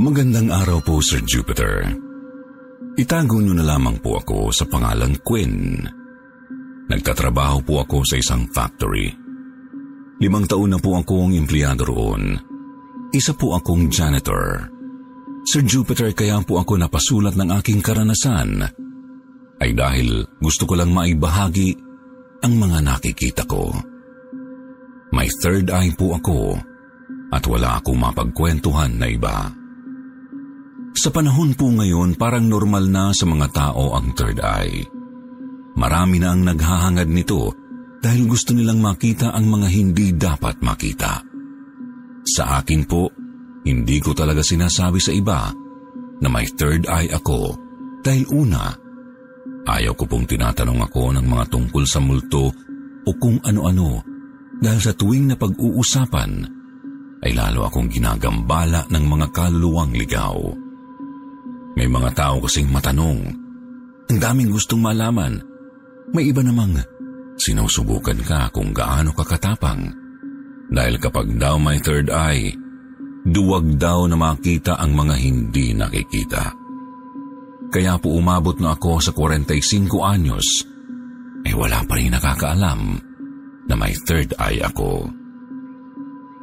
Magandang 0.00 0.48
araw 0.48 0.80
po, 0.80 1.04
Sir 1.04 1.20
Jupiter. 1.28 1.84
Itago 2.96 3.36
niyo 3.36 3.52
na 3.52 3.76
lamang 3.76 4.00
po 4.00 4.16
ako 4.16 4.48
sa 4.48 4.64
pangalang 4.64 5.12
Quinn. 5.20 5.76
Nagtatrabaho 6.88 7.60
po 7.60 7.84
ako 7.84 8.00
sa 8.08 8.16
isang 8.16 8.48
factory. 8.48 9.12
Limang 10.16 10.48
taon 10.48 10.72
na 10.72 10.80
po 10.80 10.96
akong 10.96 11.36
empleyado 11.36 11.84
roon. 11.84 12.32
Isa 13.12 13.36
po 13.36 13.52
akong 13.52 13.92
janitor. 13.92 14.72
Sir 15.44 15.68
Jupiter, 15.68 16.16
kaya 16.16 16.40
po 16.48 16.64
ako 16.64 16.80
napasulat 16.80 17.36
ng 17.36 17.60
aking 17.60 17.84
karanasan 17.84 18.72
ay 19.60 19.70
dahil 19.76 20.24
gusto 20.40 20.64
ko 20.64 20.80
lang 20.80 20.96
maibahagi 20.96 21.76
ang 22.40 22.56
mga 22.56 22.88
nakikita 22.88 23.44
ko. 23.44 23.68
May 25.12 25.28
third 25.44 25.68
eye 25.68 25.92
po 25.92 26.16
ako 26.16 26.56
at 27.36 27.44
wala 27.44 27.76
akong 27.76 28.00
mapagkwentuhan 28.00 28.96
na 28.96 29.04
iba. 29.04 29.59
Sa 31.00 31.08
panahon 31.08 31.56
po 31.56 31.72
ngayon, 31.72 32.20
parang 32.20 32.44
normal 32.44 32.84
na 32.92 33.16
sa 33.16 33.24
mga 33.24 33.48
tao 33.56 33.96
ang 33.96 34.12
third 34.12 34.36
eye. 34.44 34.84
Marami 35.72 36.20
na 36.20 36.36
ang 36.36 36.44
naghahangad 36.44 37.08
nito 37.08 37.56
dahil 38.04 38.28
gusto 38.28 38.52
nilang 38.52 38.84
makita 38.84 39.32
ang 39.32 39.48
mga 39.48 39.68
hindi 39.72 40.12
dapat 40.12 40.60
makita. 40.60 41.24
Sa 42.28 42.60
akin 42.60 42.84
po, 42.84 43.08
hindi 43.64 43.96
ko 43.96 44.12
talaga 44.12 44.44
sinasabi 44.44 45.00
sa 45.00 45.16
iba 45.16 45.48
na 46.20 46.28
may 46.28 46.44
third 46.52 46.84
eye 46.84 47.08
ako 47.08 47.56
dahil 48.04 48.28
una, 48.36 48.68
ayaw 49.72 49.96
ko 49.96 50.04
pong 50.04 50.28
tinatanong 50.28 50.84
ako 50.84 51.16
ng 51.16 51.24
mga 51.24 51.44
tungkol 51.48 51.84
sa 51.88 52.04
multo 52.04 52.52
o 53.08 53.10
kung 53.16 53.40
ano-ano 53.40 54.04
dahil 54.60 54.80
sa 54.84 54.92
tuwing 54.92 55.32
na 55.32 55.36
pag-uusapan 55.40 56.44
ay 57.24 57.32
lalo 57.32 57.64
akong 57.64 57.88
ginagambala 57.88 58.84
ng 58.92 59.04
mga 59.08 59.26
kaluluwang 59.32 59.96
ligaw. 59.96 60.68
May 61.78 61.86
mga 61.86 62.10
tao 62.16 62.42
kasing 62.42 62.70
matanong. 62.70 63.20
Ang 64.10 64.18
daming 64.18 64.50
gustong 64.50 64.82
malaman. 64.82 65.38
May 66.10 66.34
iba 66.34 66.42
namang 66.42 66.82
sinusubukan 67.38 68.18
ka 68.26 68.50
kung 68.50 68.74
gaano 68.74 69.14
ka 69.14 69.22
katapang. 69.22 69.86
Dahil 70.70 70.98
kapag 70.98 71.38
daw 71.38 71.58
may 71.62 71.78
third 71.78 72.10
eye, 72.10 72.50
duwag 73.26 73.78
daw 73.78 74.06
na 74.10 74.18
makita 74.18 74.78
ang 74.78 74.94
mga 74.98 75.14
hindi 75.18 75.74
nakikita. 75.74 76.44
Kaya 77.70 77.94
po 78.02 78.18
umabot 78.18 78.58
na 78.58 78.74
ako 78.74 78.98
sa 78.98 79.10
45 79.14 79.86
anyos, 80.02 80.66
eh 81.46 81.54
wala 81.54 81.86
pa 81.86 81.94
rin 81.94 82.10
nakakaalam 82.10 82.80
na 83.70 83.74
may 83.78 83.94
third 83.94 84.34
eye 84.42 84.58
ako. 84.58 85.06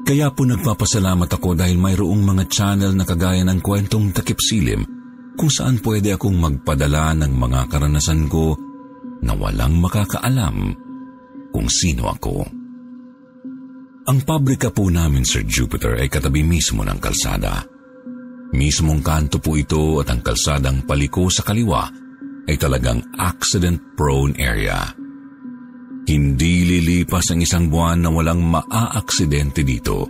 Kaya 0.08 0.32
po 0.32 0.48
nagpapasalamat 0.48 1.28
ako 1.28 1.60
dahil 1.60 1.76
mayroong 1.76 2.24
mga 2.24 2.44
channel 2.48 2.96
na 2.96 3.04
kagaya 3.04 3.44
ng 3.44 3.60
kwentong 3.60 4.16
takip 4.16 4.40
silim 4.40 4.97
kung 5.38 5.54
saan 5.54 5.78
pwede 5.86 6.18
akong 6.18 6.34
magpadala 6.34 7.14
ng 7.14 7.34
mga 7.38 7.70
karanasan 7.70 8.26
ko 8.26 8.58
na 9.22 9.38
walang 9.38 9.78
makakaalam 9.78 10.74
kung 11.54 11.70
sino 11.70 12.10
ako. 12.10 12.42
Ang 14.08 14.20
pabrika 14.26 14.74
po 14.74 14.90
namin, 14.90 15.22
Sir 15.22 15.46
Jupiter, 15.46 16.02
ay 16.02 16.10
katabi 16.10 16.42
mismo 16.42 16.82
ng 16.82 16.98
kalsada. 16.98 17.62
Mismong 18.56 19.04
kanto 19.04 19.38
po 19.38 19.60
ito 19.60 20.00
at 20.02 20.10
ang 20.10 20.24
kalsadang 20.24 20.88
paliko 20.88 21.28
sa 21.28 21.44
kaliwa 21.44 21.86
ay 22.48 22.56
talagang 22.56 23.04
accident-prone 23.20 24.40
area. 24.40 24.80
Hindi 26.08 26.64
lilipas 26.64 27.36
ang 27.36 27.44
isang 27.44 27.68
buwan 27.68 28.00
na 28.00 28.10
walang 28.10 28.40
maa-aksidente 28.40 29.68
dito. 29.68 30.08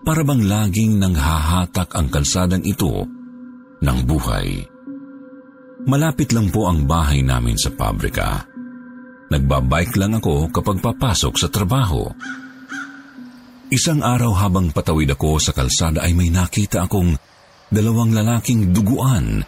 Para 0.00 0.24
bang 0.24 0.48
laging 0.48 0.96
nanghahatak 0.96 1.92
ang 1.92 2.08
kalsadang 2.08 2.64
ito 2.64 3.21
ng 3.82 3.98
buhay. 4.06 4.48
Malapit 5.82 6.30
lang 6.30 6.48
po 6.54 6.70
ang 6.70 6.86
bahay 6.86 7.26
namin 7.26 7.58
sa 7.58 7.74
pabrika. 7.74 8.46
Nagbabike 9.34 9.98
lang 9.98 10.14
ako 10.14 10.48
kapag 10.54 10.78
papasok 10.78 11.34
sa 11.34 11.48
trabaho. 11.50 12.06
Isang 13.72 14.04
araw 14.04 14.36
habang 14.36 14.70
patawid 14.70 15.10
ako 15.16 15.42
sa 15.42 15.50
kalsada 15.50 16.04
ay 16.06 16.14
may 16.14 16.30
nakita 16.30 16.86
akong 16.86 17.16
dalawang 17.72 18.12
lalaking 18.12 18.70
duguan 18.70 19.40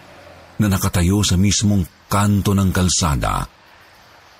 na 0.58 0.66
nakatayo 0.66 1.20
sa 1.20 1.36
mismong 1.36 2.08
kanto 2.08 2.56
ng 2.56 2.72
kalsada. 2.72 3.44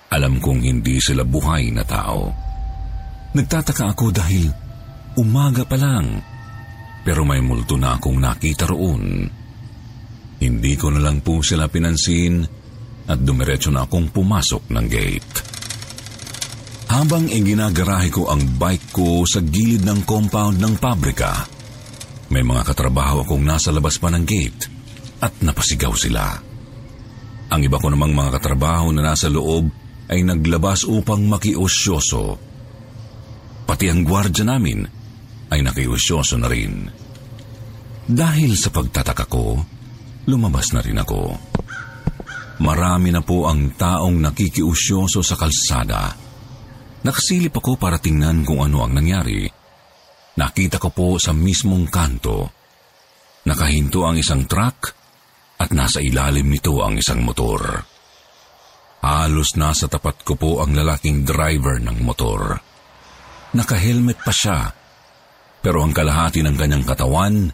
Alam 0.09 0.41
kong 0.41 0.65
hindi 0.65 0.97
sila 0.97 1.23
buhay 1.23 1.69
na 1.69 1.85
tao. 1.85 2.33
Nagtataka 3.37 3.93
ako 3.93 4.05
dahil 4.09 4.49
umaga 5.21 5.63
pa 5.63 5.77
lang 5.77 6.07
pero 7.05 7.21
may 7.21 7.39
multo 7.39 7.77
na 7.77 8.01
akong 8.01 8.17
nakita 8.17 8.65
roon. 8.65 9.29
Hindi 10.41 10.73
ko 10.75 10.91
na 10.91 10.99
lang 10.99 11.23
po 11.23 11.39
sila 11.39 11.71
pinansin 11.71 12.43
at 13.05 13.19
dumiretso 13.21 13.69
na 13.69 13.85
akong 13.85 14.11
pumasok 14.11 14.71
ng 14.73 14.85
gate. 14.89 15.35
Habang 16.91 17.27
iginagarahe 17.29 18.09
ko 18.13 18.29
ang 18.29 18.57
bike 18.57 18.93
ko 18.93 19.25
sa 19.25 19.41
gilid 19.41 19.83
ng 19.83 20.05
compound 20.05 20.61
ng 20.61 20.73
pabrika, 20.77 21.45
may 22.29 22.41
mga 22.41 22.61
katrabaho 22.65 23.25
akong 23.25 23.43
nasa 23.45 23.69
labas 23.69 23.97
pa 24.01 24.09
ng 24.13 24.25
gate 24.25 24.61
at 25.21 25.33
napasigaw 25.41 25.93
sila. 25.93 26.25
Ang 27.51 27.61
iba 27.61 27.77
ko 27.77 27.93
namang 27.93 28.13
mga 28.13 28.41
katrabaho 28.41 28.89
na 28.89 29.05
nasa 29.05 29.29
loob 29.29 29.69
ay 30.09 30.21
naglabas 30.25 30.85
upang 30.85 31.25
makiosyoso. 31.25 32.37
Pati 33.65 33.85
ang 33.89 34.05
gwardya 34.05 34.45
namin 34.45 34.85
ay 35.49 35.61
nakiosyoso 35.61 36.37
na 36.37 36.49
rin. 36.49 36.89
Dahil 38.05 38.53
sa 38.53 38.69
pagtataka 38.69 39.25
ko, 39.25 39.57
lumabas 40.25 40.73
na 40.73 40.81
rin 40.81 40.97
ako. 40.97 41.37
Marami 42.61 43.11
na 43.11 43.19
po 43.19 43.51
ang 43.51 43.75
taong 43.75 44.15
nakikiusyoso 44.21 45.19
sa 45.19 45.35
kalsada. 45.35 46.15
Nakasilip 47.03 47.53
ako 47.59 47.75
para 47.75 47.99
tingnan 47.99 48.47
kung 48.47 48.63
ano 48.63 48.81
ang 48.87 48.95
nangyari. 48.95 49.45
Nakita 50.35 50.81
ko 50.81 50.89
po 50.89 51.07
sa 51.21 51.35
mismong 51.35 51.87
kanto. 51.91 52.49
Nakahinto 53.45 54.07
ang 54.07 54.17
isang 54.17 54.49
truck 54.49 54.79
at 55.61 55.69
nasa 55.71 56.01
ilalim 56.01 56.49
nito 56.49 56.81
ang 56.81 56.97
isang 56.97 57.21
motor. 57.21 57.61
Halos 59.05 59.53
nasa 59.53 59.85
tapat 59.85 60.25
ko 60.25 60.33
po 60.33 60.51
ang 60.65 60.73
lalaking 60.73 61.21
driver 61.21 61.77
ng 61.77 62.01
motor. 62.01 62.57
Naka-helmet 63.53 64.19
pa 64.25 64.33
siya, 64.33 64.73
pero 65.61 65.85
ang 65.85 65.93
kalahati 65.93 66.41
ng 66.41 66.55
kanyang 66.57 66.83
katawan 66.83 67.53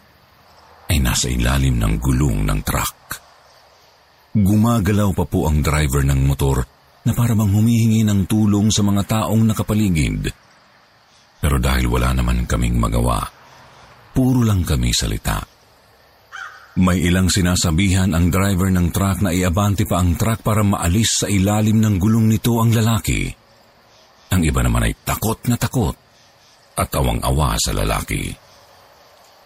ay 0.92 1.00
nasa 1.00 1.32
ilalim 1.32 1.80
ng 1.80 1.96
gulong 1.96 2.44
ng 2.44 2.60
truck. 2.60 2.96
Gumagalaw 4.36 5.16
pa 5.16 5.24
po 5.24 5.48
ang 5.48 5.64
driver 5.64 6.04
ng 6.04 6.20
motor 6.20 6.60
na 7.08 7.16
parabang 7.16 7.48
humihingi 7.48 8.04
ng 8.04 8.28
tulong 8.28 8.68
sa 8.68 8.84
mga 8.84 9.02
taong 9.08 9.42
nakapaligid. 9.48 10.28
Pero 11.40 11.56
dahil 11.56 11.88
wala 11.88 12.12
naman 12.12 12.44
kaming 12.44 12.76
magawa, 12.76 13.24
puro 14.12 14.44
lang 14.44 14.62
kami 14.68 14.92
salita. 14.92 15.40
May 16.72 17.04
ilang 17.04 17.28
sinasabihan 17.28 18.12
ang 18.16 18.32
driver 18.32 18.72
ng 18.72 18.88
truck 18.92 19.20
na 19.20 19.32
iabante 19.32 19.84
pa 19.84 20.00
ang 20.00 20.16
truck 20.16 20.40
para 20.40 20.64
maalis 20.64 21.24
sa 21.24 21.26
ilalim 21.28 21.80
ng 21.80 22.00
gulong 22.00 22.28
nito 22.28 22.60
ang 22.60 22.72
lalaki. 22.72 23.28
Ang 24.32 24.40
iba 24.44 24.64
naman 24.64 24.88
ay 24.88 24.96
takot 25.04 25.44
na 25.48 25.60
takot 25.60 25.92
at 26.72 26.88
awang-awa 26.96 27.60
sa 27.60 27.76
lalaki. 27.76 28.51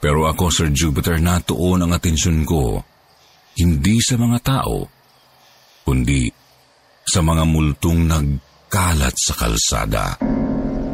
Pero 0.07 0.23
ako, 0.31 0.55
Sir 0.55 0.71
Jupiter, 0.71 1.19
natuon 1.19 1.83
ang 1.83 1.91
atensyon 1.91 2.47
ko 2.47 2.79
hindi 3.59 3.99
sa 3.99 4.15
mga 4.15 4.39
tao, 4.39 4.87
kundi 5.83 6.31
sa 7.03 7.27
mga 7.27 7.43
multong 7.43 8.07
nagkalat 8.07 9.11
sa 9.19 9.35
kalsada. 9.35 10.15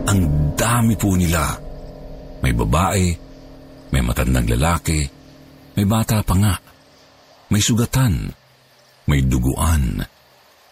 Ang 0.08 0.20
dami 0.56 0.96
po 0.96 1.12
nila. 1.12 1.44
May 2.40 2.56
babae, 2.56 3.04
may 3.92 4.00
matandang 4.00 4.48
lalaki, 4.48 5.04
may 5.76 5.84
bata 5.84 6.24
pa 6.24 6.32
nga, 6.32 6.54
may 7.52 7.60
sugatan, 7.60 8.32
may 9.12 9.20
duguan, 9.28 10.00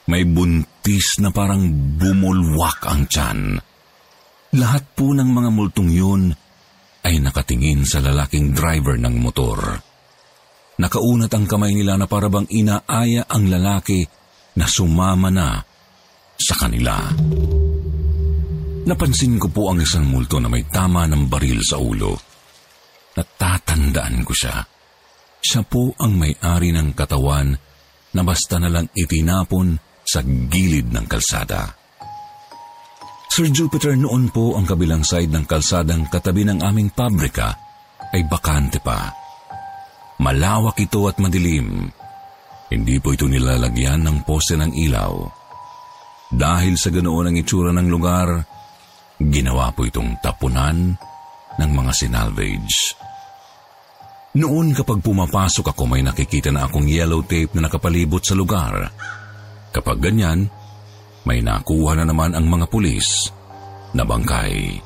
may 0.08 0.24
buntis 0.24 1.20
na 1.20 1.28
parang 1.28 1.68
bumulwak 2.00 2.88
ang 2.88 3.04
tiyan. 3.04 3.60
Lahat 4.56 4.82
po 4.96 5.12
ng 5.12 5.28
mga 5.28 5.50
multong 5.52 5.92
yun 5.92 6.39
ay 7.04 7.20
nakatingin 7.20 7.84
sa 7.88 8.04
lalaking 8.04 8.52
driver 8.52 8.96
ng 9.00 9.14
motor. 9.16 9.80
Nakaunat 10.80 11.32
ang 11.32 11.44
kamay 11.44 11.76
nila 11.76 12.00
na 12.00 12.08
parabang 12.08 12.48
inaaya 12.48 13.28
ang 13.28 13.48
lalaki 13.48 14.04
na 14.56 14.64
sumama 14.64 15.28
na 15.28 15.60
sa 16.40 16.54
kanila. 16.56 16.96
Napansin 18.88 19.36
ko 19.36 19.52
po 19.52 19.62
ang 19.70 19.84
isang 19.84 20.08
multo 20.08 20.40
na 20.40 20.48
may 20.48 20.64
tama 20.64 21.04
ng 21.04 21.28
baril 21.28 21.60
sa 21.60 21.76
ulo. 21.76 22.16
Natatandaan 23.12 24.24
ko 24.24 24.32
siya. 24.32 24.56
Siya 25.40 25.62
po 25.64 25.92
ang 26.00 26.16
may-ari 26.16 26.72
ng 26.72 26.96
katawan 26.96 27.52
na 28.16 28.22
basta 28.24 28.56
na 28.56 28.68
lang 28.72 28.88
itinapon 28.92 29.76
sa 30.04 30.24
gilid 30.24 30.90
ng 30.90 31.06
kalsada. 31.06 31.79
Sir 33.30 33.46
Jupiter, 33.46 33.94
noon 33.94 34.26
po 34.34 34.58
ang 34.58 34.66
kabilang 34.66 35.06
side 35.06 35.30
ng 35.30 35.46
kalsadang 35.46 36.10
katabi 36.10 36.42
ng 36.42 36.66
aming 36.66 36.90
pabrika 36.90 37.54
ay 38.10 38.26
bakante 38.26 38.82
pa. 38.82 39.06
Malawak 40.18 40.82
ito 40.82 41.06
at 41.06 41.22
madilim. 41.22 41.86
Hindi 42.74 42.98
po 42.98 43.14
ito 43.14 43.30
nilalagyan 43.30 44.02
ng 44.02 44.26
poste 44.26 44.58
ng 44.58 44.74
ilaw. 44.74 45.14
Dahil 46.26 46.74
sa 46.74 46.90
ganoon 46.90 47.30
ang 47.30 47.36
itsura 47.38 47.70
ng 47.70 47.86
lugar, 47.86 48.42
ginawa 49.22 49.70
po 49.70 49.86
itong 49.86 50.18
tapunan 50.18 50.98
ng 51.54 51.70
mga 51.70 51.92
sinalvage. 51.94 52.98
Noon 54.42 54.74
kapag 54.74 55.06
pumapasok 55.06 55.70
ako 55.70 55.86
may 55.86 56.02
nakikita 56.02 56.50
na 56.50 56.66
akong 56.66 56.86
yellow 56.86 57.22
tape 57.22 57.54
na 57.54 57.70
nakapalibot 57.70 58.26
sa 58.26 58.34
lugar. 58.34 58.90
Kapag 59.70 60.02
ganyan, 60.02 60.50
may 61.28 61.44
nakuha 61.44 62.00
na 62.00 62.04
naman 62.08 62.32
ang 62.32 62.46
mga 62.48 62.66
pulis 62.70 63.28
na 63.92 64.06
bangkay. 64.06 64.80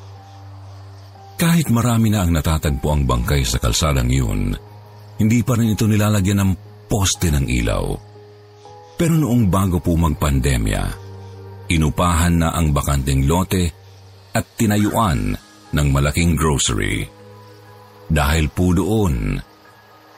Kahit 1.35 1.67
marami 1.67 2.11
na 2.11 2.23
ang 2.23 2.31
natatagpo 2.31 2.87
ang 2.95 3.03
bangkay 3.03 3.43
sa 3.43 3.59
kalsadang 3.59 4.07
iyon, 4.07 4.55
hindi 5.19 5.39
pa 5.43 5.59
rin 5.59 5.75
ito 5.75 5.83
nilalagyan 5.87 6.39
ng 6.43 6.51
poste 6.87 7.27
ng 7.31 7.45
ilaw. 7.47 7.85
Pero 8.95 9.13
noong 9.19 9.51
bago 9.51 9.83
po 9.83 9.99
magpandemya, 9.99 10.83
inupahan 11.67 12.35
na 12.39 12.49
ang 12.55 12.71
bakanting 12.71 13.27
lote 13.27 13.67
at 14.31 14.45
tinayuan 14.55 15.35
ng 15.75 15.87
malaking 15.91 16.39
grocery. 16.39 17.03
Dahil 18.07 18.47
po 18.47 18.71
doon, 18.71 19.35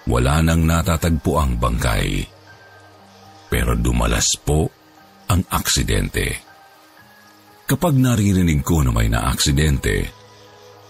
wala 0.05 0.35
nang 0.45 0.69
natatagpo 0.69 1.41
ang 1.41 1.57
bangkay. 1.57 2.21
Pero 3.49 3.73
dumalas 3.73 4.37
po 4.45 4.76
ang 5.27 5.43
aksidente. 5.51 6.39
Kapag 7.67 7.93
naririnig 7.99 8.63
ko 8.63 8.79
na 8.83 8.95
may 8.95 9.11
naaksidente, 9.11 10.07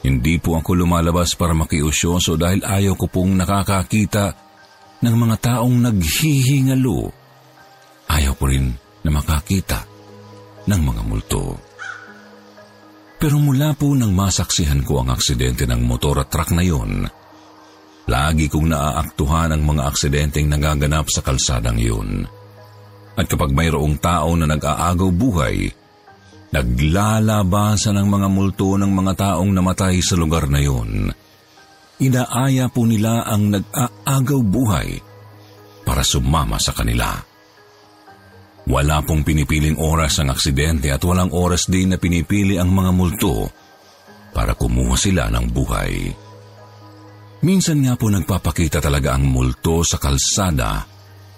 hindi 0.05 0.37
po 0.37 0.61
ako 0.61 0.77
lumalabas 0.77 1.33
para 1.33 1.57
makiusyoso 1.57 2.37
dahil 2.37 2.61
ayaw 2.61 2.93
ko 2.93 3.09
pong 3.09 3.33
nakakakita 3.33 4.25
ng 5.01 5.15
mga 5.17 5.35
taong 5.41 5.75
naghihingalo. 5.89 7.09
Ayaw 8.07 8.33
po 8.37 8.45
rin 8.45 8.71
na 9.01 9.09
makakita 9.09 9.83
ng 10.69 10.81
mga 10.85 11.01
multo. 11.01 11.45
Pero 13.17 13.41
mula 13.41 13.73
po 13.73 13.97
nang 13.97 14.13
masaksihan 14.13 14.85
ko 14.85 15.01
ang 15.01 15.09
aksidente 15.09 15.65
ng 15.65 15.81
motor 15.81 16.21
at 16.21 16.29
truck 16.29 16.53
na 16.53 16.61
yon, 16.61 17.09
lagi 18.05 18.45
kong 18.45 18.69
naaaktuhan 18.69 19.57
ang 19.57 19.65
mga 19.65 19.89
aksidenteng 19.89 20.45
nagaganap 20.45 21.09
sa 21.09 21.25
kalsadang 21.25 21.81
yun. 21.81 22.29
At 23.17 23.25
kapag 23.25 23.51
mayroong 23.51 23.97
tao 23.97 24.37
na 24.37 24.45
nag-aagaw 24.45 25.09
buhay, 25.09 25.65
naglalabasan 26.53 27.97
ang 27.97 28.07
mga 28.07 28.27
multo 28.29 28.77
ng 28.77 28.91
mga 28.93 29.13
taong 29.17 29.51
namatay 29.51 29.99
sa 29.99 30.13
lugar 30.13 30.45
na 30.47 30.61
yun 30.61 31.09
inaaya 31.97 32.69
po 32.69 32.85
nila 32.85 33.25
ang 33.25 33.49
nag-aagaw 33.53 34.41
buhay 34.45 34.89
para 35.81 36.05
sumama 36.05 36.61
sa 36.61 36.75
kanila. 36.75 37.17
Wala 38.67 38.99
pong 39.01 39.23
pinipiling 39.23 39.79
oras 39.79 40.19
ang 40.19 40.27
aksidente 40.27 40.91
at 40.91 40.99
walang 41.07 41.31
oras 41.31 41.71
din 41.71 41.95
na 41.95 41.97
pinipili 41.97 42.59
ang 42.59 42.67
mga 42.75 42.91
multo 42.91 43.47
para 44.35 44.53
kumuha 44.53 44.95
sila 44.99 45.31
ng 45.31 45.45
buhay. 45.55 45.93
Minsan 47.47 47.85
nga 47.87 47.95
po 47.95 48.11
nagpapakita 48.11 48.83
talaga 48.83 49.15
ang 49.15 49.31
multo 49.31 49.87
sa 49.87 49.95
kalsada 49.95 50.83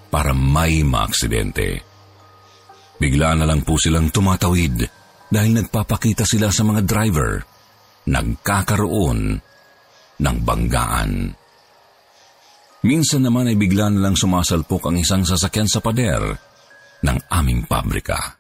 para 0.10 0.34
may 0.34 0.82
maaksidente. 0.82 1.86
Bigla 3.00 3.40
na 3.40 3.46
lang 3.48 3.64
po 3.64 3.80
silang 3.80 4.12
tumatawid 4.12 4.84
dahil 5.32 5.52
nagpapakita 5.56 6.28
sila 6.28 6.52
sa 6.52 6.68
mga 6.68 6.84
driver. 6.84 7.40
Nagkakaroon 8.10 9.40
ng 10.20 10.38
banggaan. 10.44 11.12
Minsan 12.84 13.24
naman 13.24 13.48
ay 13.48 13.56
bigla 13.56 13.92
na 13.94 14.10
lang 14.10 14.16
sumasalpok 14.18 14.92
ang 14.92 14.98
isang 15.00 15.24
sasakyan 15.24 15.70
sa 15.70 15.80
pader 15.80 16.24
ng 17.06 17.18
aming 17.32 17.64
pabrika. 17.68 18.40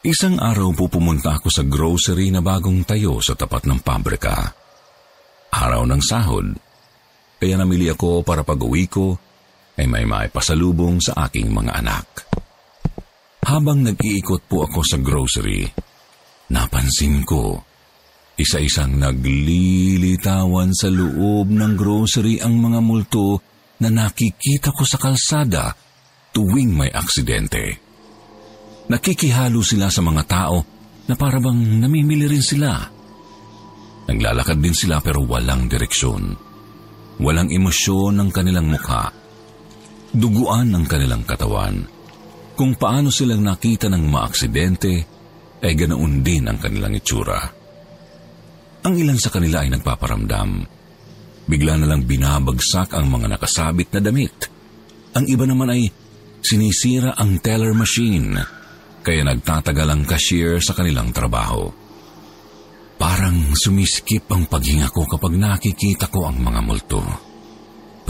Isang 0.00 0.40
araw 0.40 0.72
po 0.72 0.88
pumunta 0.88 1.36
ako 1.36 1.48
sa 1.52 1.60
grocery 1.64 2.32
na 2.32 2.40
bagong 2.40 2.88
tayo 2.88 3.20
sa 3.20 3.36
tapat 3.36 3.68
ng 3.68 3.84
pabrika. 3.84 4.48
Araw 5.52 5.84
ng 5.84 6.00
sahod, 6.00 6.56
kaya 7.36 7.56
namili 7.60 7.92
ako 7.92 8.24
para 8.24 8.40
pag-uwi 8.40 8.88
ko 8.88 9.16
ay 9.78 9.86
may 9.86 10.08
maipasalubong 10.08 10.98
sa 10.98 11.28
aking 11.28 11.52
mga 11.52 11.72
anak. 11.78 12.06
Habang 13.46 13.82
nag-iikot 13.86 14.46
po 14.46 14.66
ako 14.66 14.80
sa 14.86 14.98
grocery, 15.00 15.66
napansin 16.50 17.22
ko 17.26 17.70
isa-isang 18.40 18.96
naglilitawan 18.96 20.72
sa 20.72 20.88
loob 20.88 21.52
ng 21.52 21.76
grocery 21.76 22.40
ang 22.40 22.56
mga 22.56 22.80
multo 22.80 23.44
na 23.84 23.92
nakikita 23.92 24.72
ko 24.72 24.84
sa 24.88 24.96
kalsada 24.96 25.76
tuwing 26.32 26.72
may 26.72 26.88
aksidente. 26.88 27.76
Nakikihalo 28.88 29.60
sila 29.60 29.92
sa 29.92 30.00
mga 30.00 30.22
tao 30.24 30.58
na 31.06 31.14
parabang 31.20 31.56
namimili 31.56 32.26
rin 32.26 32.42
sila. 32.42 32.80
Naglalakad 34.08 34.58
din 34.58 34.74
sila 34.74 35.04
pero 35.04 35.22
walang 35.28 35.68
direksyon. 35.68 36.34
Walang 37.20 37.52
emosyon 37.52 38.16
ng 38.16 38.30
kanilang 38.32 38.66
mukha. 38.72 39.19
Duguan 40.10 40.74
ng 40.74 40.84
kanilang 40.90 41.22
katawan. 41.22 41.86
Kung 42.58 42.74
paano 42.74 43.14
silang 43.14 43.46
nakita 43.46 43.86
ng 43.86 44.04
maaksidente, 44.10 44.94
ay 45.62 45.72
ganoon 45.78 46.18
din 46.26 46.50
ang 46.50 46.58
kanilang 46.58 46.98
itsura. 46.98 47.38
Ang 48.82 48.94
ilan 48.98 49.20
sa 49.20 49.30
kanila 49.30 49.62
ay 49.62 49.70
nagpaparamdam. 49.70 50.50
Bigla 51.46 51.78
na 51.78 51.86
lang 51.86 52.10
binabagsak 52.10 52.90
ang 52.96 53.06
mga 53.06 53.38
nakasabit 53.38 53.94
na 53.94 54.00
damit. 54.02 54.36
Ang 55.14 55.30
iba 55.30 55.46
naman 55.46 55.78
ay 55.78 55.86
sinisira 56.42 57.14
ang 57.14 57.38
teller 57.38 57.70
machine, 57.70 58.34
kaya 59.06 59.22
nagtatagal 59.22 59.88
ang 59.88 60.02
cashier 60.02 60.58
sa 60.58 60.74
kanilang 60.74 61.14
trabaho. 61.14 61.70
Parang 62.98 63.54
sumiskip 63.56 64.26
ang 64.28 64.50
paghinga 64.50 64.90
ko 64.90 65.06
kapag 65.06 65.38
nakikita 65.38 66.10
ko 66.10 66.26
ang 66.28 66.42
mga 66.42 66.60
multo. 66.66 67.29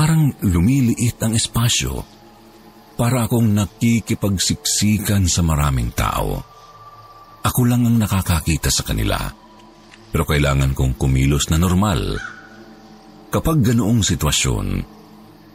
Parang 0.00 0.32
lumiliit 0.48 1.20
ang 1.20 1.36
espasyo. 1.36 2.00
Para 2.96 3.28
akong 3.28 3.52
nakikipagsiksikan 3.52 5.28
sa 5.28 5.44
maraming 5.44 5.92
tao. 5.92 6.40
Ako 7.44 7.60
lang 7.68 7.84
ang 7.84 8.00
nakakakita 8.00 8.72
sa 8.72 8.80
kanila 8.80 9.20
pero 10.10 10.26
kailangan 10.26 10.74
kong 10.74 10.98
kumilos 10.98 11.48
na 11.54 11.58
normal. 11.58 12.18
Kapag 13.30 13.62
ganoong 13.62 14.02
sitwasyon, 14.02 14.66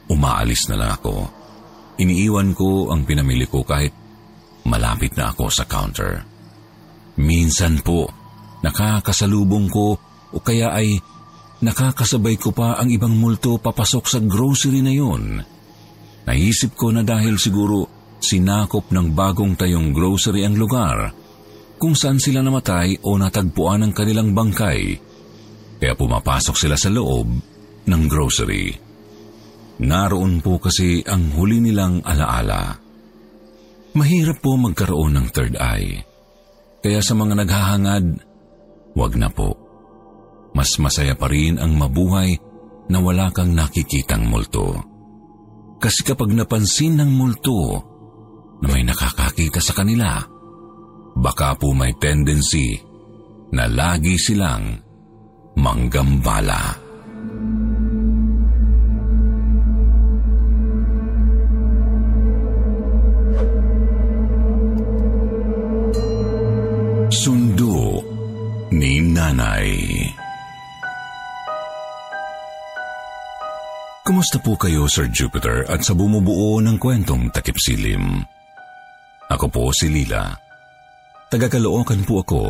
umaalis 0.07 0.71
na 0.71 0.79
lang 0.79 0.91
ako. 0.95 1.15
Iniiwan 1.99 2.55
ko 2.55 2.87
ang 2.91 3.03
pinamili 3.03 3.43
ko 3.51 3.67
kahit 3.67 3.91
malapit 4.63 5.11
na 5.19 5.35
ako 5.35 5.51
sa 5.51 5.67
counter. 5.67 6.23
Minsan 7.19 7.83
po, 7.83 8.07
nakakasalubong 8.63 9.67
ko 9.67 9.99
o 10.31 10.37
kaya 10.39 10.71
ay 10.71 10.95
nakakasabay 11.65 12.37
ko 12.37 12.53
pa 12.53 12.77
ang 12.77 12.93
ibang 12.93 13.17
multo 13.17 13.57
papasok 13.57 14.05
sa 14.05 14.19
grocery 14.21 14.85
na 14.85 14.93
yon. 14.93 15.41
Naisip 16.25 16.77
ko 16.77 16.93
na 16.93 17.01
dahil 17.01 17.41
siguro 17.41 17.89
sinakop 18.21 18.93
ng 18.93 19.13
bagong 19.13 19.57
tayong 19.57 19.89
grocery 19.93 20.45
ang 20.45 20.57
lugar 20.57 21.13
kung 21.75 21.93
saan 21.93 22.21
sila 22.21 22.39
namatay 22.41 23.01
o 23.03 23.17
natagpuan 23.17 23.85
ang 23.85 23.93
kanilang 23.93 24.31
bangkay. 24.31 24.97
Kaya 25.81 25.93
pumapasok 25.93 26.55
sila 26.55 26.77
sa 26.79 26.89
loob 26.93 27.27
ng 27.85 28.03
grocery. 28.07 28.71
Naroon 29.75 30.39
po 30.39 30.61
kasi 30.61 31.03
ang 31.03 31.35
huli 31.35 31.59
nilang 31.59 31.99
alaala. 31.99 32.79
Mahirap 33.95 34.39
po 34.39 34.55
magkaroon 34.55 35.19
ng 35.19 35.27
third 35.35 35.55
eye. 35.59 35.99
Kaya 36.79 36.99
sa 37.03 37.11
mga 37.17 37.43
naghahangad, 37.43 38.05
wag 38.95 39.13
na 39.19 39.27
po. 39.27 39.64
Mas 40.55 40.79
masaya 40.79 41.19
pa 41.19 41.27
rin 41.27 41.59
ang 41.59 41.75
mabuhay 41.75 42.39
na 42.87 43.03
wala 43.03 43.27
kang 43.35 43.51
nakikitang 43.51 44.23
multo. 44.23 44.79
Kasi 45.75 46.07
kapag 46.07 46.31
napansin 46.31 46.95
ng 46.95 47.11
multo 47.11 47.83
na 48.63 48.71
may 48.71 48.87
nakakakita 48.87 49.59
sa 49.59 49.75
kanila, 49.75 50.23
baka 51.19 51.59
po 51.59 51.75
may 51.75 51.91
tendency 51.99 52.79
na 53.51 53.67
lagi 53.67 54.15
silang 54.15 54.79
manggambala. 55.59 56.87
Sundo 67.11 68.03
ni 68.75 68.99
Nanay 68.99 69.71
Kumusta 74.05 74.37
po 74.37 74.53
kayo, 74.53 74.85
Sir 74.85 75.09
Jupiter, 75.09 75.65
at 75.65 75.81
sa 75.81 75.97
bumubuo 75.97 76.61
ng 76.61 76.77
kwentong 76.77 77.33
takip 77.33 77.57
silim? 77.57 78.21
Ako 79.33 79.49
po 79.49 79.73
si 79.73 79.89
Lila. 79.89 80.29
Taga-Caloocan 81.33 82.05
po 82.05 82.21
ako 82.21 82.41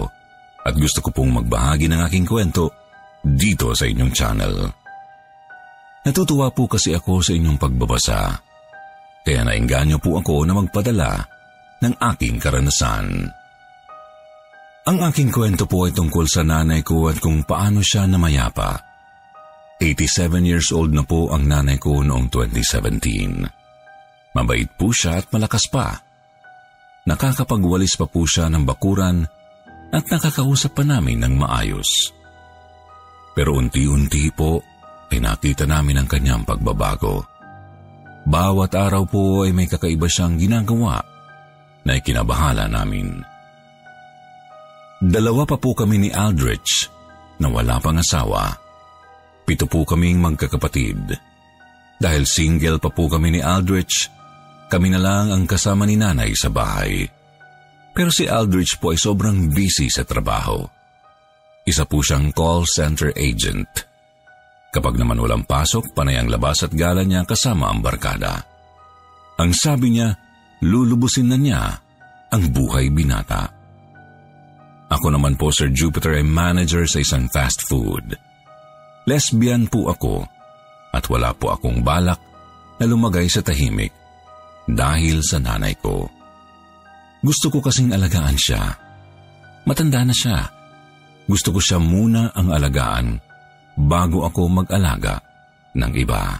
at 0.67 0.75
gusto 0.75 0.99
ko 0.99 1.15
pong 1.15 1.39
magbahagi 1.39 1.87
ng 1.87 2.03
aking 2.03 2.27
kwento 2.27 2.75
dito 3.23 3.71
sa 3.71 3.87
inyong 3.87 4.11
channel. 4.11 4.67
Natutuwa 6.03 6.51
po 6.51 6.67
kasi 6.67 6.91
ako 6.91 7.23
sa 7.23 7.31
inyong 7.31 7.55
pagbabasa. 7.55 8.35
Kaya 9.23 9.47
nainganyo 9.47 9.95
po 10.03 10.19
ako 10.19 10.43
na 10.43 10.59
magpadala 10.59 11.23
ng 11.79 11.95
aking 12.13 12.35
karanasan. 12.35 13.31
Ang 14.85 14.97
aking 15.07 15.31
kwento 15.31 15.65
po 15.65 15.87
ay 15.87 15.95
tungkol 15.95 16.27
sa 16.27 16.43
nanay 16.43 16.83
ko 16.83 17.07
at 17.07 17.17
kung 17.23 17.47
paano 17.47 17.79
siya 17.79 18.05
namayapa. 18.05 18.84
87 19.79 20.47
years 20.47 20.71
old 20.71 20.95
na 20.95 21.03
po 21.03 21.27
ang 21.35 21.51
nanay 21.51 21.75
ko 21.75 21.99
noong 21.99 22.31
2017. 22.31 24.35
Mabait 24.35 24.67
po 24.79 24.95
siya 24.95 25.19
at 25.19 25.27
malakas 25.31 25.67
pa. 25.67 25.99
Nakakapagwalis 27.05 27.99
pa 27.99 28.07
po 28.07 28.23
siya 28.23 28.47
ng 28.47 28.63
bakuran 28.63 29.27
at 29.91 30.03
nakakausap 30.07 30.79
pa 30.79 30.83
namin 30.87 31.19
ng 31.23 31.35
maayos. 31.35 32.11
Pero 33.35 33.59
unti-unti 33.59 34.31
po 34.31 34.63
ay 35.11 35.19
nakita 35.19 35.67
namin 35.67 36.01
ang 36.01 36.07
kanyang 36.07 36.43
pagbabago. 36.47 37.27
Bawat 38.25 38.73
araw 38.73 39.03
po 39.05 39.45
ay 39.45 39.53
may 39.53 39.69
kakaiba 39.69 40.09
siyang 40.09 40.39
ginagawa 40.39 40.97
na 41.85 41.99
ikinabahala 41.99 42.65
namin. 42.65 43.21
Dalawa 45.03 45.45
pa 45.45 45.59
po 45.59 45.77
kami 45.77 45.99
ni 45.99 46.09
Aldrich 46.09 46.89
na 47.37 47.51
wala 47.51 47.77
pang 47.77 47.99
asawa 47.99 48.64
Pito 49.45 49.69
po 49.69 49.85
kaming 49.85 50.17
magkakapatid. 50.17 51.13
Dahil 52.01 52.25
single 52.25 52.81
pa 52.81 52.89
po 52.89 53.07
kami 53.07 53.37
ni 53.37 53.41
Aldrich, 53.45 54.09
kami 54.67 54.89
na 54.89 54.99
lang 54.99 55.29
ang 55.31 55.45
kasama 55.45 55.85
ni 55.85 55.95
nanay 55.95 56.33
sa 56.33 56.49
bahay. 56.49 57.05
Pero 57.95 58.09
si 58.11 58.27
Aldrich 58.27 58.81
po 58.81 58.91
ay 58.91 58.99
sobrang 58.99 59.53
busy 59.53 59.87
sa 59.87 60.03
trabaho. 60.03 60.65
Isa 61.63 61.87
po 61.87 62.03
siyang 62.03 62.33
call 62.35 62.67
center 62.67 63.13
agent. 63.15 63.69
Kapag 64.75 64.99
naman 64.99 65.21
walang 65.21 65.47
pasok, 65.47 65.95
panay 65.95 66.19
ang 66.19 66.27
labas 66.27 66.67
at 66.67 66.75
gala 66.75 67.07
niya 67.07 67.23
kasama 67.23 67.71
ang 67.71 67.79
barkada. 67.79 68.43
Ang 69.39 69.55
sabi 69.55 69.95
niya, 69.95 70.11
lulubusin 70.59 71.31
na 71.31 71.37
niya 71.39 71.63
ang 72.33 72.43
buhay 72.51 72.91
binata. 72.91 73.47
Ako 74.91 75.07
naman 75.15 75.39
po, 75.39 75.49
Sir 75.49 75.71
Jupiter, 75.71 76.19
ay 76.19 76.27
manager 76.27 76.83
sa 76.85 76.99
isang 76.99 77.31
fast 77.31 77.63
food. 77.65 78.19
Lesbian 79.05 79.69
po 79.69 79.89
ako 79.93 80.25
at 80.93 81.05
wala 81.09 81.33
po 81.37 81.53
akong 81.53 81.85
balak 81.85 82.17
na 82.81 82.85
lumagay 82.89 83.29
sa 83.29 83.45
tahimik 83.45 83.93
dahil 84.65 85.21
sa 85.21 85.37
nanay 85.37 85.77
ko. 85.77 86.09
Gusto 87.21 87.53
ko 87.53 87.61
kasing 87.61 87.93
alagaan 87.93 88.37
siya. 88.37 88.61
Matanda 89.65 90.05
na 90.05 90.13
siya. 90.13 90.45
Gusto 91.25 91.53
ko 91.53 91.59
siya 91.61 91.81
muna 91.81 92.29
ang 92.33 92.53
alagaan 92.53 93.17
bago 93.77 94.25
ako 94.25 94.41
mag-alaga 94.61 95.21
ng 95.73 95.91
iba. 95.97 96.37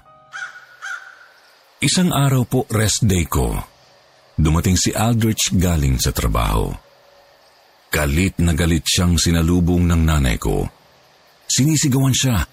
Isang 1.81 2.13
araw 2.13 2.45
po 2.45 2.59
rest 2.69 3.05
day 3.05 3.25
ko. 3.25 3.53
Dumating 4.35 4.77
si 4.77 4.93
Aldrich 4.93 5.53
galing 5.53 6.01
sa 6.01 6.09
trabaho. 6.13 6.69
Galit 7.93 8.41
na 8.41 8.51
galit 8.57 8.83
siyang 8.83 9.15
sinalubong 9.21 9.85
ng 9.85 10.01
nanay 10.01 10.37
ko. 10.41 10.65
Sinisigawan 11.45 12.13
siya 12.13 12.45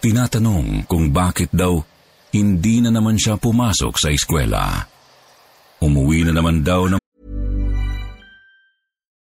Tinatanong 0.00 0.88
kung 0.88 1.12
bakit 1.12 1.52
daw 1.52 1.76
hindi 2.32 2.80
na 2.80 2.88
naman 2.88 3.20
siya 3.20 3.36
pumasok 3.36 4.00
sa 4.00 4.08
eskwela. 4.08 4.88
Umuwi 5.76 6.24
na 6.24 6.32
naman 6.32 6.64
daw 6.64 6.88
ng 6.88 6.96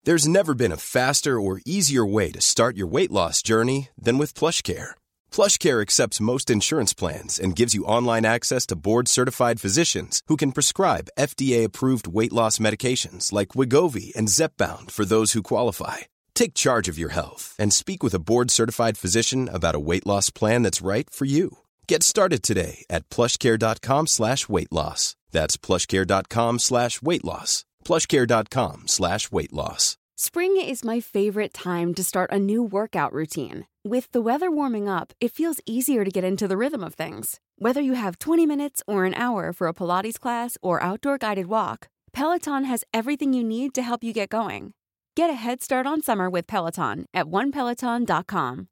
There's 0.06 0.30
never 0.30 0.54
been 0.54 0.70
a 0.70 0.78
faster 0.78 1.42
or 1.42 1.58
easier 1.66 2.06
way 2.06 2.30
to 2.30 2.38
start 2.38 2.78
your 2.78 2.86
weight 2.86 3.10
loss 3.10 3.42
journey 3.42 3.90
than 3.98 4.14
with 4.14 4.38
PlushCare. 4.38 4.94
PlushCare 5.34 5.82
accepts 5.82 6.22
most 6.22 6.46
insurance 6.46 6.94
plans 6.94 7.34
and 7.34 7.58
gives 7.58 7.74
you 7.74 7.90
online 7.90 8.22
access 8.22 8.62
to 8.70 8.78
board-certified 8.78 9.58
physicians 9.60 10.22
who 10.30 10.38
can 10.38 10.54
prescribe 10.54 11.10
FDA-approved 11.18 12.06
weight 12.06 12.32
loss 12.32 12.62
medications 12.62 13.34
like 13.34 13.58
Wigovi 13.58 14.14
and 14.14 14.30
Zepbound 14.30 14.94
for 14.94 15.04
those 15.04 15.34
who 15.34 15.42
qualify. 15.42 16.06
Take 16.40 16.54
charge 16.54 16.88
of 16.88 16.96
your 16.96 17.10
health 17.10 17.54
and 17.58 17.70
speak 17.70 18.02
with 18.02 18.14
a 18.14 18.18
board 18.18 18.50
certified 18.50 18.96
physician 18.96 19.50
about 19.52 19.74
a 19.74 19.86
weight 19.88 20.06
loss 20.06 20.30
plan 20.30 20.62
that's 20.62 20.80
right 20.80 21.06
for 21.10 21.26
you. 21.26 21.58
Get 21.86 22.02
started 22.02 22.42
today 22.42 22.86
at 22.88 23.06
plushcare.com 23.10 24.06
slash 24.06 24.48
weight 24.48 24.72
loss. 24.72 25.16
That's 25.32 25.58
plushcare.com 25.58 26.58
slash 26.60 27.02
weight 27.02 27.24
loss. 27.24 27.66
Plushcare.com 27.84 28.88
slash 28.88 29.30
weight 29.30 29.52
loss. 29.52 29.98
Spring 30.16 30.56
is 30.56 30.82
my 30.82 30.98
favorite 30.98 31.52
time 31.52 31.92
to 31.92 32.02
start 32.02 32.32
a 32.32 32.38
new 32.38 32.62
workout 32.62 33.12
routine. 33.12 33.66
With 33.84 34.10
the 34.12 34.22
weather 34.22 34.50
warming 34.50 34.88
up, 34.88 35.12
it 35.20 35.32
feels 35.32 35.60
easier 35.66 36.06
to 36.06 36.10
get 36.10 36.24
into 36.24 36.48
the 36.48 36.56
rhythm 36.56 36.82
of 36.82 36.94
things. 36.94 37.38
Whether 37.58 37.82
you 37.82 37.92
have 37.92 38.18
20 38.18 38.46
minutes 38.46 38.82
or 38.86 39.04
an 39.04 39.12
hour 39.12 39.52
for 39.52 39.68
a 39.68 39.74
Pilates 39.74 40.18
class 40.18 40.56
or 40.62 40.82
outdoor 40.82 41.18
guided 41.18 41.48
walk, 41.48 41.88
Peloton 42.14 42.64
has 42.64 42.82
everything 42.94 43.34
you 43.34 43.44
need 43.44 43.74
to 43.74 43.82
help 43.82 44.02
you 44.02 44.14
get 44.14 44.30
going. 44.30 44.72
Get 45.18 45.26
a 45.26 45.34
head 45.34 45.58
start 45.58 45.90
on 45.90 46.06
summer 46.06 46.30
with 46.30 46.46
Peloton 46.46 47.10
at 47.10 47.26
onepeloton.com. 47.26 48.70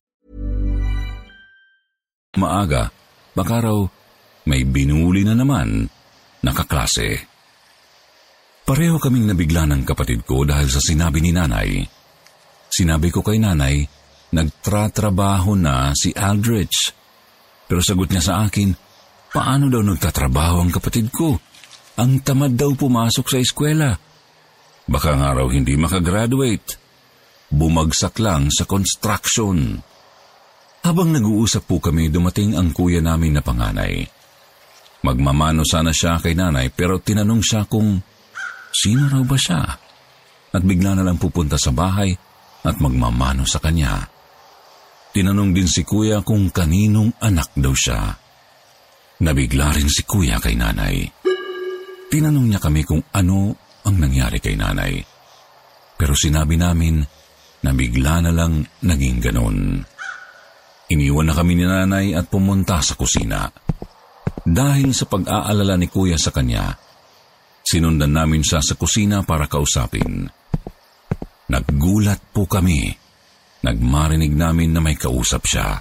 Maaga, 2.38 2.95
baka 3.35 3.57
raw 3.59 3.83
may 4.47 4.62
binuli 4.62 5.26
na 5.26 5.35
naman 5.35 5.90
nakaklase. 6.47 7.26
Pareho 8.62 9.02
kaming 9.02 9.26
nabigla 9.26 9.66
ng 9.66 9.83
kapatid 9.83 10.23
ko 10.23 10.47
dahil 10.47 10.71
sa 10.71 10.78
sinabi 10.78 11.18
ni 11.18 11.35
nanay. 11.35 11.83
Sinabi 12.71 13.11
ko 13.11 13.26
kay 13.26 13.42
nanay, 13.42 13.83
nagtratrabaho 14.30 15.59
na 15.59 15.90
si 15.99 16.14
Aldrich. 16.14 16.95
Pero 17.66 17.83
sagot 17.83 18.14
niya 18.14 18.23
sa 18.23 18.35
akin, 18.47 18.71
paano 19.35 19.66
daw 19.66 19.83
nagtatrabaho 19.83 20.62
ang 20.62 20.71
kapatid 20.71 21.11
ko? 21.11 21.35
Ang 21.99 22.23
tamad 22.23 22.54
daw 22.54 22.71
pumasok 22.78 23.26
sa 23.26 23.42
eskwela. 23.42 24.08
Baka 24.88 25.21
nga 25.21 25.37
raw 25.37 25.47
hindi 25.52 25.76
makagraduate. 25.76 26.80
Bumagsak 27.52 28.16
lang 28.25 28.49
sa 28.49 28.64
construction. 28.64 29.76
Habang 30.85 31.12
nag-uusap 31.12 31.68
po 31.68 31.76
kami, 31.76 32.09
dumating 32.09 32.57
ang 32.57 32.73
kuya 32.73 33.04
namin 33.04 33.37
na 33.37 33.42
panganay. 33.45 34.09
Magmamano 35.04 35.62
sana 35.62 35.95
siya 35.95 36.18
kay 36.18 36.35
nanay 36.35 36.75
pero 36.75 36.99
tinanong 36.99 37.42
siya 37.45 37.68
kung 37.71 38.00
sino 38.73 39.07
raw 39.12 39.23
ba 39.23 39.38
siya. 39.38 39.62
At 40.49 40.64
bigla 40.64 40.97
na 40.97 41.04
lang 41.04 41.21
pupunta 41.21 41.61
sa 41.61 41.71
bahay 41.71 42.16
at 42.64 42.76
magmamano 42.80 43.45
sa 43.45 43.61
kanya. 43.61 44.09
Tinanong 45.12 45.52
din 45.52 45.68
si 45.68 45.85
kuya 45.85 46.25
kung 46.25 46.49
kaninong 46.49 47.21
anak 47.21 47.52
daw 47.54 47.76
siya. 47.76 48.16
Nabigla 49.18 49.76
rin 49.76 49.90
si 49.92 50.02
kuya 50.09 50.40
kay 50.40 50.57
nanay. 50.57 51.04
Tinanong 52.09 52.49
niya 52.49 52.61
kami 52.62 52.83
kung 52.88 53.04
ano 53.12 53.67
ang 53.88 53.97
nangyari 53.97 54.37
kay 54.38 54.54
nanay. 54.54 55.00
Pero 55.97 56.12
sinabi 56.12 56.61
namin 56.61 57.00
na 57.64 57.73
bigla 57.73 58.23
na 58.23 58.30
lang 58.30 58.61
naging 58.85 59.18
ganon. 59.18 59.80
Iniwan 60.88 61.26
na 61.26 61.35
kami 61.35 61.52
ni 61.57 61.64
nanay 61.64 62.07
at 62.12 62.28
pumunta 62.28 62.78
sa 62.85 62.95
kusina. 62.95 63.49
Dahil 64.45 64.92
sa 64.92 65.04
pag-aalala 65.09 65.76
ni 65.76 65.88
kuya 65.90 66.16
sa 66.16 66.33
kanya, 66.33 66.73
sinundan 67.64 68.14
namin 68.14 68.40
siya 68.40 68.62
sa 68.62 68.78
kusina 68.78 69.26
para 69.26 69.50
kausapin. 69.50 70.25
Naggulat 71.49 72.33
po 72.33 72.45
kami. 72.45 72.92
Nagmarinig 73.59 74.33
namin 74.33 74.71
na 74.71 74.80
may 74.80 74.95
kausap 74.95 75.42
siya. 75.45 75.76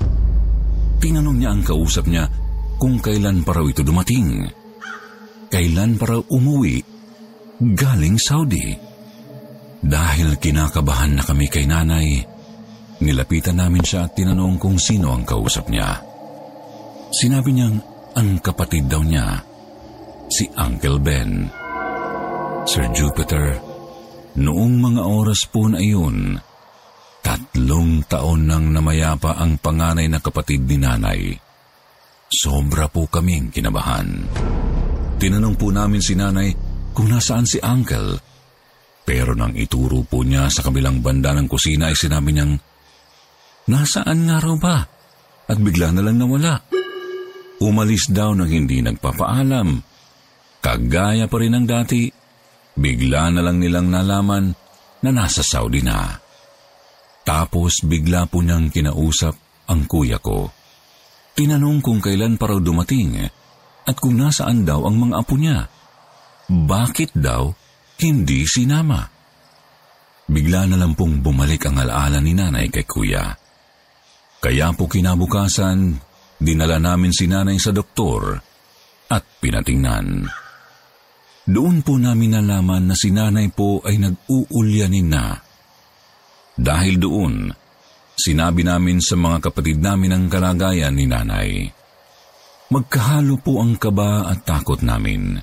Tinanong 0.97 1.37
niya 1.37 1.53
ang 1.53 1.61
kausap 1.61 2.09
niya 2.09 2.25
kung 2.81 2.97
kailan 2.97 3.45
pa 3.45 3.53
raw 3.53 3.65
ito 3.69 3.85
dumating. 3.85 4.49
Kailan 5.47 5.95
pa 5.95 6.05
raw 6.09 6.21
umuwi 6.25 6.96
galing 7.61 8.17
Saudi. 8.21 8.73
Dahil 9.77 10.37
kinakabahan 10.41 11.17
na 11.17 11.23
kami 11.23 11.49
kay 11.49 11.65
nanay, 11.69 12.21
nilapitan 13.01 13.61
namin 13.61 13.85
siya 13.85 14.09
at 14.09 14.17
tinanong 14.17 14.57
kung 14.57 14.77
sino 14.77 15.13
ang 15.13 15.23
kausap 15.25 15.69
niya. 15.69 16.01
Sinabi 17.13 17.53
niyang 17.53 17.77
ang 18.17 18.41
kapatid 18.41 18.89
daw 18.89 19.01
niya, 19.05 19.41
si 20.27 20.49
Uncle 20.57 20.99
Ben. 20.99 21.47
Sir 22.67 22.83
Jupiter, 22.91 23.55
noong 24.35 24.73
mga 24.81 25.01
oras 25.07 25.47
po 25.47 25.71
na 25.71 25.79
iyon, 25.79 26.35
tatlong 27.23 28.03
taon 28.11 28.43
nang 28.43 28.75
namayapa 28.75 29.39
ang 29.39 29.55
panganay 29.61 30.11
na 30.11 30.19
kapatid 30.19 30.67
ni 30.67 30.75
nanay. 30.75 31.31
Sobra 32.27 32.91
po 32.91 33.07
kaming 33.07 33.55
kinabahan. 33.55 34.27
Tinanong 35.15 35.55
po 35.55 35.71
namin 35.71 36.03
si 36.03 36.11
nanay 36.11 36.66
kung 36.97 37.13
nasaan 37.13 37.45
si 37.45 37.61
Uncle. 37.61 38.17
Pero 39.05 39.37
nang 39.37 39.53
ituro 39.53 40.01
po 40.01 40.25
niya 40.25 40.49
sa 40.49 40.65
kabilang 40.65 41.05
banda 41.05 41.29
ng 41.37 41.45
kusina 41.45 41.93
ay 41.93 41.95
sinabi 41.95 42.33
niyang, 42.33 42.57
Nasaan 43.69 44.25
nga 44.25 44.41
raw 44.41 44.57
ba? 44.57 44.77
At 45.45 45.61
bigla 45.61 45.93
na 45.93 46.01
lang 46.01 46.17
nawala. 46.17 46.57
Umalis 47.61 48.09
daw 48.09 48.33
nang 48.33 48.49
hindi 48.49 48.81
nagpapaalam. 48.81 49.77
Kagaya 50.57 51.29
pa 51.29 51.37
rin 51.37 51.53
ng 51.53 51.67
dati, 51.69 52.09
bigla 52.73 53.29
na 53.29 53.45
lang 53.45 53.61
nilang 53.61 53.93
nalaman 53.93 54.49
na 55.05 55.09
nasa 55.13 55.45
Saudi 55.45 55.85
na. 55.85 56.17
Tapos 57.21 57.85
bigla 57.85 58.25
po 58.25 58.41
niyang 58.41 58.73
kinausap 58.73 59.37
ang 59.69 59.85
kuya 59.85 60.17
ko. 60.17 60.49
Tinanong 61.37 61.79
kung 61.85 62.01
kailan 62.01 62.41
pa 62.41 62.49
raw 62.49 62.57
dumating 62.57 63.21
at 63.85 63.95
kung 64.01 64.17
nasaan 64.17 64.65
daw 64.65 64.89
ang 64.89 64.97
mga 64.97 65.13
apo 65.21 65.37
niya. 65.37 65.76
Bakit 66.47 67.11
daw 67.15 67.51
hindi 68.03 68.47
sinama? 68.47 69.03
Bigla 70.27 70.67
na 70.67 70.75
lang 70.79 70.95
pong 70.95 71.23
bumalik 71.23 71.67
ang 71.67 71.79
alaala 71.79 72.19
ni 72.19 72.35
nanay 72.35 72.67
kay 72.67 72.83
kuya. 72.83 73.31
Kaya 74.37 74.71
po 74.75 74.87
kinabukasan, 74.87 76.07
Dinala 76.37 76.77
namin 76.77 77.09
si 77.09 77.25
nanay 77.25 77.57
sa 77.57 77.73
doktor 77.73 78.37
at 79.09 79.23
pinatingnan. 79.41 80.29
Doon 81.47 81.81
po 81.81 81.97
namin 81.97 82.37
nalaman 82.37 82.93
na 82.93 82.95
si 82.95 83.09
nanay 83.09 83.49
po 83.49 83.81
ay 83.81 83.97
nag-uulyanin 83.97 85.07
na. 85.09 85.33
Dahil 86.53 87.01
doon, 87.01 87.49
sinabi 88.13 88.61
namin 88.61 89.01
sa 89.01 89.17
mga 89.17 89.49
kapatid 89.49 89.81
namin 89.81 90.13
ang 90.13 90.25
kalagayan 90.29 90.93
ni 90.93 91.09
nanay. 91.09 91.49
Magkahalo 92.69 93.39
po 93.41 93.63
ang 93.63 93.79
kaba 93.79 94.29
at 94.29 94.45
takot 94.45 94.83
namin. 94.83 95.39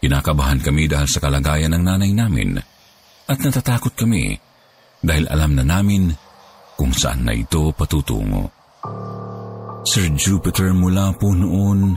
Kinakabahan 0.00 0.64
kami 0.64 0.88
dahil 0.88 1.08
sa 1.08 1.20
kalagayan 1.20 1.76
ng 1.76 1.84
nanay 1.84 2.10
namin 2.16 2.56
at 3.28 3.38
natatakot 3.38 3.92
kami 3.92 4.32
dahil 5.04 5.28
alam 5.28 5.52
na 5.54 5.64
namin 5.64 6.08
kung 6.80 6.96
saan 6.96 7.28
na 7.28 7.36
ito 7.36 7.68
patutungo. 7.76 8.48
Sir 9.84 10.08
Jupiter 10.16 10.72
mula 10.72 11.12
po 11.16 11.32
noon, 11.36 11.96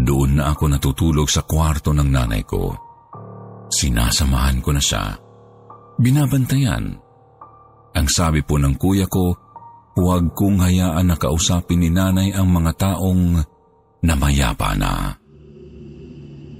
doon 0.00 0.30
na 0.40 0.52
ako 0.52 0.64
natutulog 0.72 1.28
sa 1.28 1.44
kwarto 1.44 1.92
ng 1.92 2.08
nanay 2.08 2.44
ko. 2.44 2.72
Sinasamahan 3.68 4.64
ko 4.64 4.70
na 4.72 4.82
siya. 4.82 5.04
Binabantayan. 6.00 6.84
Ang 7.94 8.08
sabi 8.10 8.42
po 8.42 8.58
ng 8.58 8.74
kuya 8.80 9.06
ko, 9.06 9.36
huwag 9.94 10.34
kong 10.34 10.64
hayaan 10.64 11.12
na 11.12 11.16
kausapin 11.16 11.80
ni 11.80 11.88
nanay 11.92 12.34
ang 12.34 12.50
mga 12.50 12.72
taong 12.74 13.38
namayapa 14.02 14.74
na. 14.74 15.23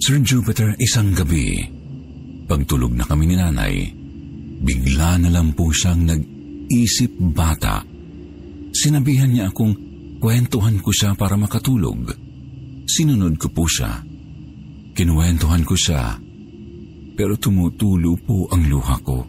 Sir 0.04 0.20
Jupiter, 0.20 0.76
isang 0.76 1.16
gabi, 1.16 1.64
pagtulog 2.44 2.92
na 2.92 3.08
kami 3.08 3.24
ni 3.24 3.40
nanay, 3.40 3.88
bigla 4.60 5.16
na 5.16 5.32
lang 5.32 5.56
po 5.56 5.72
siyang 5.72 6.04
nag-isip 6.04 7.08
bata. 7.32 7.80
Sinabihan 8.76 9.32
niya 9.32 9.48
akong 9.48 9.72
Kwentuhan 10.24 10.80
ko 10.80 10.88
siya 10.88 11.12
para 11.12 11.36
makatulog. 11.36 12.08
Sinunod 12.88 13.36
ko 13.36 13.52
po 13.52 13.68
siya. 13.68 14.00
Kinuwentuhan 14.96 15.68
ko 15.68 15.76
siya. 15.76 16.16
Pero 17.12 17.36
tumutulo 17.36 18.16
po 18.16 18.48
ang 18.48 18.64
luha 18.64 18.96
ko. 19.04 19.20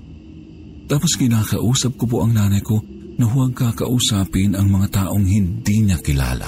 Tapos 0.88 1.20
kinakausap 1.20 2.00
ko 2.00 2.06
po 2.08 2.18
ang 2.24 2.32
nanay 2.32 2.64
ko 2.64 2.80
na 3.20 3.28
huwag 3.28 3.52
kakausapin 3.52 4.56
ang 4.56 4.72
mga 4.72 5.04
taong 5.04 5.28
hindi 5.28 5.84
niya 5.84 6.00
kilala. 6.00 6.48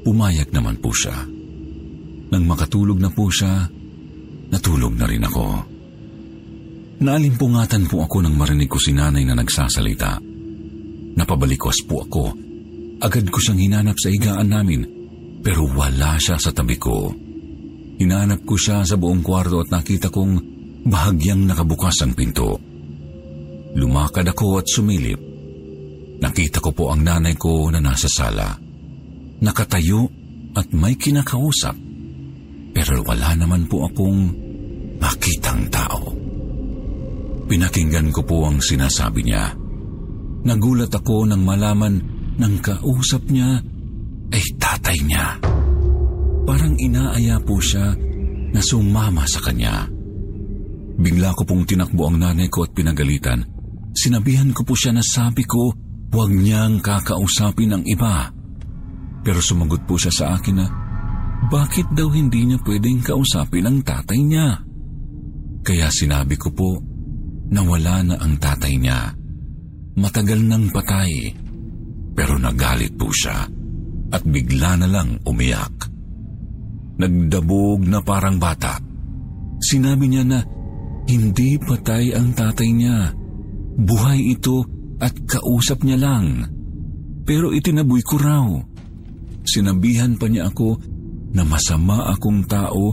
Pumayag 0.00 0.48
naman 0.48 0.80
po 0.80 0.88
siya. 0.96 1.31
Nang 2.32 2.44
makatulog 2.48 2.96
na 2.96 3.12
po 3.12 3.28
siya, 3.28 3.68
natulog 4.48 4.96
na 4.96 5.04
rin 5.04 5.22
ako. 5.22 5.46
Naalimpungatan 7.02 7.86
po 7.92 8.08
ako 8.08 8.24
nang 8.24 8.34
marinig 8.38 8.72
ko 8.72 8.80
si 8.80 8.96
nanay 8.96 9.28
na 9.28 9.36
nagsasalita. 9.36 10.16
Napabalikwas 11.12 11.84
po 11.84 12.08
ako 12.08 12.24
Agad 13.02 13.26
ko 13.34 13.38
siyang 13.42 13.58
hinanap 13.58 13.98
sa 13.98 14.14
higaan 14.14 14.46
namin 14.46 14.86
pero 15.42 15.66
wala 15.66 16.14
siya 16.22 16.38
sa 16.38 16.54
tabi 16.54 16.78
ko. 16.78 17.10
Hinanap 17.98 18.46
ko 18.46 18.54
siya 18.54 18.86
sa 18.86 18.94
buong 18.94 19.26
kwarto 19.26 19.58
at 19.58 19.74
nakita 19.74 20.06
kong 20.06 20.38
bahagyang 20.86 21.42
nakabukas 21.50 21.98
ang 22.06 22.14
pinto. 22.14 22.62
Lumakad 23.74 24.30
ako 24.30 24.62
at 24.62 24.70
sumilip. 24.70 25.18
Nakita 26.22 26.62
ko 26.62 26.70
po 26.70 26.94
ang 26.94 27.02
nanay 27.02 27.34
ko 27.34 27.66
na 27.74 27.82
nasa 27.82 28.06
sala. 28.06 28.54
Nakatayo 29.42 30.06
at 30.54 30.70
may 30.70 30.94
kinakausap. 30.94 31.74
Pero 32.72 33.04
wala 33.04 33.36
naman 33.36 33.68
po 33.68 33.84
akong 33.84 34.20
makitang 34.96 35.68
tao. 35.68 36.12
Pinakinggan 37.46 38.08
ko 38.08 38.24
po 38.24 38.48
ang 38.48 38.64
sinasabi 38.64 39.28
niya. 39.28 39.52
Nagulat 40.42 40.90
ako 40.90 41.28
nang 41.28 41.44
malaman 41.44 42.00
nang 42.40 42.58
kausap 42.64 43.28
niya 43.28 43.60
ay 44.32 44.44
tatay 44.56 44.98
niya. 45.04 45.36
Parang 46.48 46.74
inaaya 46.80 47.38
po 47.44 47.60
siya 47.60 47.92
na 48.50 48.60
sumama 48.64 49.28
sa 49.28 49.44
kanya. 49.44 49.86
Bigla 50.96 51.36
ko 51.36 51.44
pong 51.44 51.68
tinakbo 51.68 52.08
ang 52.08 52.18
nanay 52.18 52.48
ko 52.48 52.64
at 52.66 52.72
pinagalitan. 52.72 53.44
Sinabihan 53.92 54.50
ko 54.56 54.64
po 54.64 54.72
siya 54.72 54.96
na 54.96 55.04
sabi 55.04 55.44
ko 55.44 55.72
huwag 56.12 56.30
niyang 56.32 56.80
kakausapin 56.80 57.76
ang 57.76 57.84
iba. 57.84 58.32
Pero 59.22 59.38
sumagot 59.38 59.84
po 59.86 60.00
siya 60.00 60.12
sa 60.12 60.24
akin 60.34 60.56
na 60.56 60.66
bakit 61.50 61.90
daw 61.90 62.12
hindi 62.12 62.46
niya 62.46 62.58
pwedeng 62.62 63.02
kausapin 63.02 63.66
ang 63.66 63.78
tatay 63.82 64.20
niya? 64.22 64.62
Kaya 65.62 65.88
sinabi 65.90 66.34
ko 66.38 66.50
po 66.54 66.70
na 67.50 67.62
wala 67.62 68.02
na 68.02 68.14
ang 68.18 68.38
tatay 68.38 68.74
niya. 68.78 69.14
Matagal 69.98 70.40
nang 70.46 70.70
patay 70.72 71.34
pero 72.12 72.36
nagalit 72.36 72.94
po 72.96 73.08
siya 73.10 73.48
at 74.12 74.22
bigla 74.22 74.76
na 74.78 74.88
lang 74.88 75.16
umiyak. 75.24 75.88
Nagdabog 77.00 77.88
na 77.88 78.04
parang 78.04 78.36
bata. 78.36 78.76
Sinabi 79.62 80.06
niya 80.12 80.24
na 80.28 80.40
hindi 81.08 81.56
patay 81.56 82.12
ang 82.12 82.36
tatay 82.36 82.68
niya. 82.70 83.10
Buhay 83.72 84.36
ito 84.36 84.62
at 85.00 85.16
kausap 85.24 85.82
niya 85.82 85.98
lang. 85.98 86.46
Pero 87.24 87.50
itinaboy 87.50 88.02
ko 88.04 88.20
raw. 88.20 88.46
Sinabihan 89.42 90.14
pa 90.20 90.28
niya 90.28 90.52
ako 90.52 90.91
na 91.32 91.42
masama 91.44 92.12
akong 92.12 92.44
tao 92.44 92.92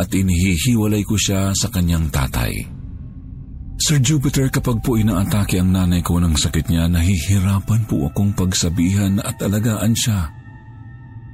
at 0.00 0.08
inihihiwalay 0.08 1.04
ko 1.04 1.16
siya 1.16 1.52
sa 1.52 1.68
kanyang 1.68 2.08
tatay. 2.08 2.80
Sir 3.80 3.96
Jupiter, 3.96 4.52
kapag 4.52 4.84
po 4.84 5.00
inaatake 5.00 5.56
ang 5.56 5.72
nanay 5.72 6.04
ko 6.04 6.20
ng 6.20 6.36
sakit 6.36 6.68
niya, 6.68 6.84
nahihirapan 6.92 7.88
po 7.88 8.12
akong 8.12 8.36
pagsabihan 8.36 9.16
at 9.24 9.40
alagaan 9.40 9.96
siya. 9.96 10.28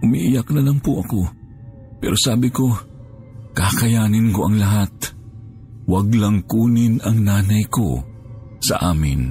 Umiiyak 0.07 0.47
na 0.55 0.63
lang 0.63 0.79
po 0.79 1.03
ako. 1.03 1.27
Pero 1.99 2.15
sabi 2.15 2.55
ko, 2.55 2.71
kakayanin 3.51 4.31
ko 4.31 4.47
ang 4.47 4.63
lahat. 4.63 4.95
Huwag 5.91 6.15
lang 6.15 6.47
kunin 6.47 7.03
ang 7.03 7.27
nanay 7.27 7.67
ko 7.67 7.99
sa 8.63 8.95
amin. 8.95 9.31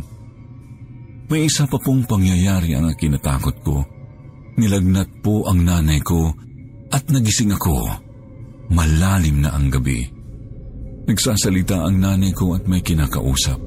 May 1.32 1.48
isa 1.48 1.66
pa 1.66 1.80
pong 1.80 2.04
pangyayari 2.04 2.76
ang 2.76 2.92
kinatakot 2.94 3.56
ko. 3.64 3.80
Nilagnat 4.60 5.24
po 5.24 5.48
ang 5.48 5.64
nanay 5.64 6.04
ko 6.04 6.36
at 6.96 7.04
nagising 7.12 7.52
ako. 7.52 7.92
Malalim 8.72 9.44
na 9.44 9.52
ang 9.52 9.68
gabi. 9.68 10.08
Nagsasalita 11.06 11.84
ang 11.86 12.00
nanay 12.00 12.32
ko 12.32 12.56
at 12.56 12.64
may 12.66 12.80
kinakausap. 12.80 13.60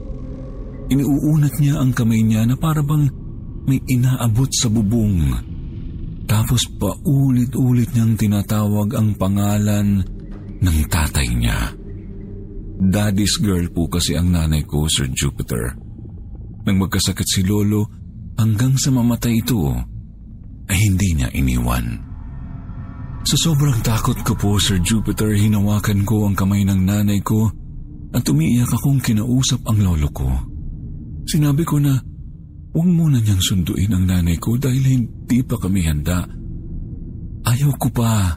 Iniuunat 0.88 1.55
niya 1.61 1.79
ang 1.79 1.93
kamay 1.93 2.25
niya 2.25 2.49
na 2.49 2.57
para 2.57 2.81
bang 2.81 3.07
may 3.69 3.79
inaabot 3.85 4.49
sa 4.49 4.73
bubong. 4.73 5.37
Tapos 6.25 6.64
paulit-ulit 6.81 7.93
niyang 7.93 8.17
tinatawag 8.17 8.97
ang 8.97 9.12
pangalan 9.21 10.01
ng 10.59 10.79
tatay 10.88 11.29
niya. 11.37 11.77
Daddy's 12.79 13.37
girl 13.45 13.69
po 13.69 13.93
kasi 13.93 14.17
ang 14.17 14.33
nanay 14.33 14.64
ko, 14.64 14.88
Sir 14.88 15.12
Jupiter. 15.12 15.77
Nang 16.64 16.79
magkasakit 16.81 17.29
si 17.29 17.45
Lolo, 17.45 17.85
hanggang 18.41 18.81
sa 18.81 18.88
mamatay 18.88 19.45
ito, 19.45 19.77
ay 20.69 20.79
hindi 20.79 21.17
niya 21.17 21.29
iniwan. 21.33 22.08
Sa 23.29 23.37
sobrang 23.37 23.85
takot 23.85 24.17
ko 24.25 24.33
po, 24.33 24.57
Sir 24.57 24.81
Jupiter, 24.81 25.37
hinawakan 25.37 26.01
ko 26.09 26.25
ang 26.25 26.33
kamay 26.33 26.64
ng 26.64 26.81
nanay 26.81 27.21
ko 27.21 27.53
at 28.17 28.25
umiiyak 28.25 28.73
akong 28.73 29.05
kinausap 29.05 29.69
ang 29.69 29.85
lolo 29.85 30.09
ko. 30.09 30.33
Sinabi 31.29 31.61
ko 31.61 31.77
na 31.77 31.93
huwag 32.73 32.88
muna 32.88 33.21
niyang 33.21 33.45
sunduin 33.45 33.93
ang 33.93 34.09
nanay 34.09 34.41
ko 34.41 34.57
dahil 34.57 34.81
hindi 34.81 35.45
pa 35.45 35.61
kami 35.61 35.85
handa. 35.85 36.25
Ayaw 37.45 37.77
ko 37.77 37.93
pa. 37.93 38.33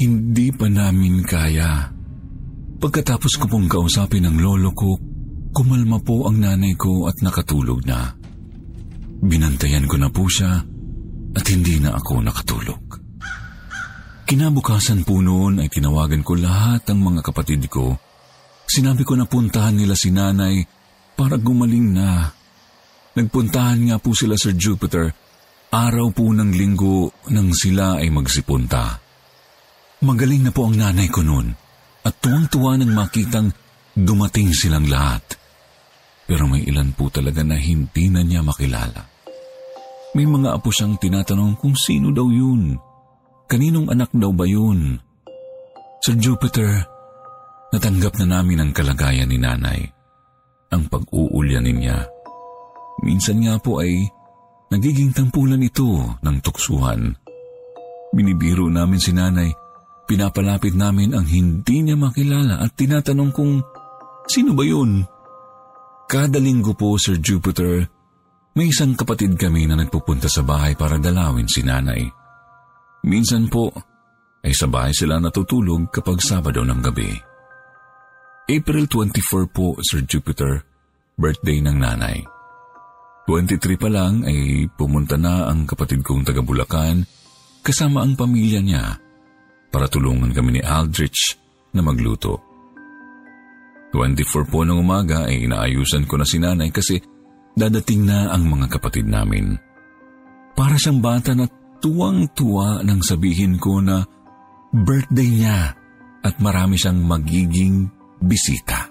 Hindi 0.00 0.48
pa 0.48 0.64
namin 0.64 1.20
kaya. 1.20 1.84
Pagkatapos 2.80 3.36
ko 3.36 3.44
pong 3.52 3.68
kausapin 3.68 4.24
ang 4.24 4.40
lolo 4.40 4.72
ko, 4.72 4.96
kumalma 5.52 6.00
po 6.00 6.24
ang 6.24 6.40
nanay 6.40 6.72
ko 6.72 7.04
at 7.04 7.20
nakatulog 7.20 7.84
na. 7.84 8.16
Binantayan 9.20 9.84
ko 9.84 10.00
na 10.00 10.08
po 10.08 10.24
siya 10.24 10.56
at 11.36 11.44
hindi 11.52 11.84
na 11.84 12.00
ako 12.00 12.24
nakatulog. 12.24 13.05
Kinabukasan 14.26 15.06
po 15.06 15.22
noon 15.22 15.62
ay 15.62 15.70
tinawagan 15.70 16.26
ko 16.26 16.34
lahat 16.34 16.82
ng 16.90 16.98
mga 16.98 17.20
kapatid 17.30 17.62
ko. 17.70 17.94
Sinabi 18.66 19.06
ko 19.06 19.14
na 19.14 19.22
puntahan 19.22 19.78
nila 19.78 19.94
si 19.94 20.10
nanay 20.10 20.66
para 21.14 21.38
gumaling 21.38 21.94
na. 21.94 22.26
Nagpuntahan 23.14 23.86
nga 23.86 24.02
po 24.02 24.18
sila 24.18 24.34
Sir 24.34 24.58
Jupiter, 24.58 25.14
araw 25.70 26.10
po 26.10 26.26
ng 26.34 26.50
linggo 26.58 27.14
nang 27.30 27.54
sila 27.54 28.02
ay 28.02 28.10
magsipunta. 28.10 28.98
Magaling 30.02 30.42
na 30.42 30.50
po 30.50 30.66
ang 30.66 30.74
nanay 30.74 31.06
ko 31.06 31.22
noon 31.22 31.54
at 32.02 32.18
tuwang-tuwa 32.18 32.82
nang 32.82 32.98
makitang 32.98 33.54
dumating 33.94 34.50
silang 34.50 34.90
lahat. 34.90 35.38
Pero 36.26 36.50
may 36.50 36.66
ilan 36.66 36.90
po 36.98 37.14
talaga 37.14 37.46
na 37.46 37.54
hindi 37.54 38.10
na 38.10 38.26
niya 38.26 38.42
makilala. 38.42 39.06
May 40.18 40.26
mga 40.26 40.50
apo 40.50 40.74
siyang 40.74 40.98
tinatanong 40.98 41.62
kung 41.62 41.78
sino 41.78 42.10
daw 42.10 42.26
yun. 42.26 42.85
Kaninong 43.46 43.86
anak 43.94 44.10
daw 44.10 44.34
ba 44.34 44.42
yun? 44.42 44.98
Sir 46.02 46.18
Jupiter, 46.18 46.82
natanggap 47.70 48.18
na 48.18 48.38
namin 48.38 48.58
ang 48.58 48.70
kalagayan 48.74 49.30
ni 49.30 49.38
nanay. 49.38 49.86
Ang 50.74 50.90
pag-uulyanin 50.90 51.78
niya. 51.78 52.02
Minsan 53.06 53.46
nga 53.46 53.54
po 53.62 53.78
ay 53.78 54.02
nagiging 54.74 55.14
tampulan 55.14 55.62
ito 55.62 56.18
ng 56.26 56.36
tuksuhan. 56.42 57.14
Binibiro 58.10 58.66
namin 58.66 58.98
si 58.98 59.14
nanay, 59.14 59.54
pinapalapit 60.10 60.74
namin 60.74 61.14
ang 61.14 61.26
hindi 61.26 61.86
niya 61.86 61.94
makilala 61.94 62.58
at 62.58 62.74
tinatanong 62.74 63.30
kung 63.30 63.62
sino 64.26 64.58
ba 64.58 64.66
yun? 64.66 65.06
Kada 66.10 66.42
linggo 66.42 66.74
po, 66.74 66.98
Sir 66.98 67.22
Jupiter, 67.22 67.82
may 68.58 68.74
isang 68.74 68.98
kapatid 68.98 69.38
kami 69.38 69.70
na 69.70 69.78
nagpupunta 69.78 70.26
sa 70.26 70.42
bahay 70.42 70.74
para 70.74 70.98
dalawin 70.98 71.46
si 71.46 71.62
nanay. 71.62 72.25
Minsan 73.06 73.46
po, 73.46 73.70
ay 74.42 74.50
sa 74.50 74.66
bahay 74.66 74.90
sila 74.90 75.22
natutulog 75.22 75.94
kapag 75.94 76.18
Sabado 76.18 76.66
ng 76.66 76.80
gabi. 76.82 77.10
April 78.46 78.84
24 78.90 79.46
po, 79.50 79.78
Sir 79.82 80.02
Jupiter, 80.06 80.62
birthday 81.14 81.62
ng 81.62 81.76
nanay. 81.78 82.22
23 83.26 83.74
pa 83.74 83.90
lang 83.90 84.22
ay 84.22 84.70
pumunta 84.70 85.18
na 85.18 85.50
ang 85.50 85.66
kapatid 85.66 86.06
kong 86.06 86.22
taga 86.22 86.46
Bulacan 86.46 87.02
kasama 87.58 88.06
ang 88.06 88.14
pamilya 88.14 88.62
niya 88.62 88.94
para 89.66 89.90
tulungan 89.90 90.30
kami 90.30 90.58
ni 90.58 90.62
Aldrich 90.62 91.34
na 91.74 91.82
magluto. 91.82 92.38
24 93.90 94.46
po 94.46 94.62
ng 94.62 94.78
umaga 94.78 95.26
ay 95.26 95.50
inaayusan 95.50 96.06
ko 96.06 96.14
na 96.14 96.26
si 96.26 96.38
nanay 96.38 96.70
kasi 96.70 97.02
dadating 97.58 98.06
na 98.06 98.30
ang 98.30 98.46
mga 98.46 98.78
kapatid 98.78 99.10
namin. 99.10 99.58
Para 100.54 100.78
siyang 100.78 101.02
bata 101.02 101.34
na 101.34 101.50
tuwang-tuwa 101.86 102.82
nang 102.82 102.98
sabihin 102.98 103.62
ko 103.62 103.78
na 103.78 104.02
birthday 104.74 105.30
niya 105.30 105.70
at 106.26 106.34
marami 106.42 106.74
siyang 106.74 106.98
magiging 107.06 107.86
bisita. 108.18 108.90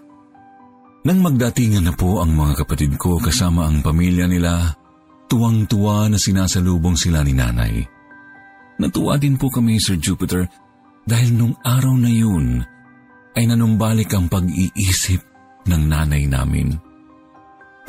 Nang 1.03 1.19
magdatingan 1.19 1.91
na 1.91 1.93
po 1.93 2.23
ang 2.23 2.31
mga 2.31 2.63
kapatid 2.63 2.95
ko 2.95 3.19
kasama 3.19 3.67
ang 3.67 3.83
pamilya 3.83 4.31
nila, 4.31 4.71
tuwang-tuwa 5.27 6.07
na 6.07 6.15
sinasalubong 6.15 6.95
sila 6.95 7.19
ni 7.19 7.35
nanay. 7.35 7.83
Natuwa 8.79 9.19
din 9.19 9.35
po 9.35 9.51
kami, 9.51 9.75
Sir 9.75 9.99
Jupiter, 9.99 10.47
dahil 11.03 11.35
nung 11.35 11.59
araw 11.67 11.99
na 11.99 12.09
yun 12.09 12.63
ay 13.35 13.43
nanumbalik 13.43 14.07
ang 14.15 14.31
pag-iisip 14.31 15.19
ng 15.67 15.83
nanay 15.83 16.31
namin. 16.31 16.71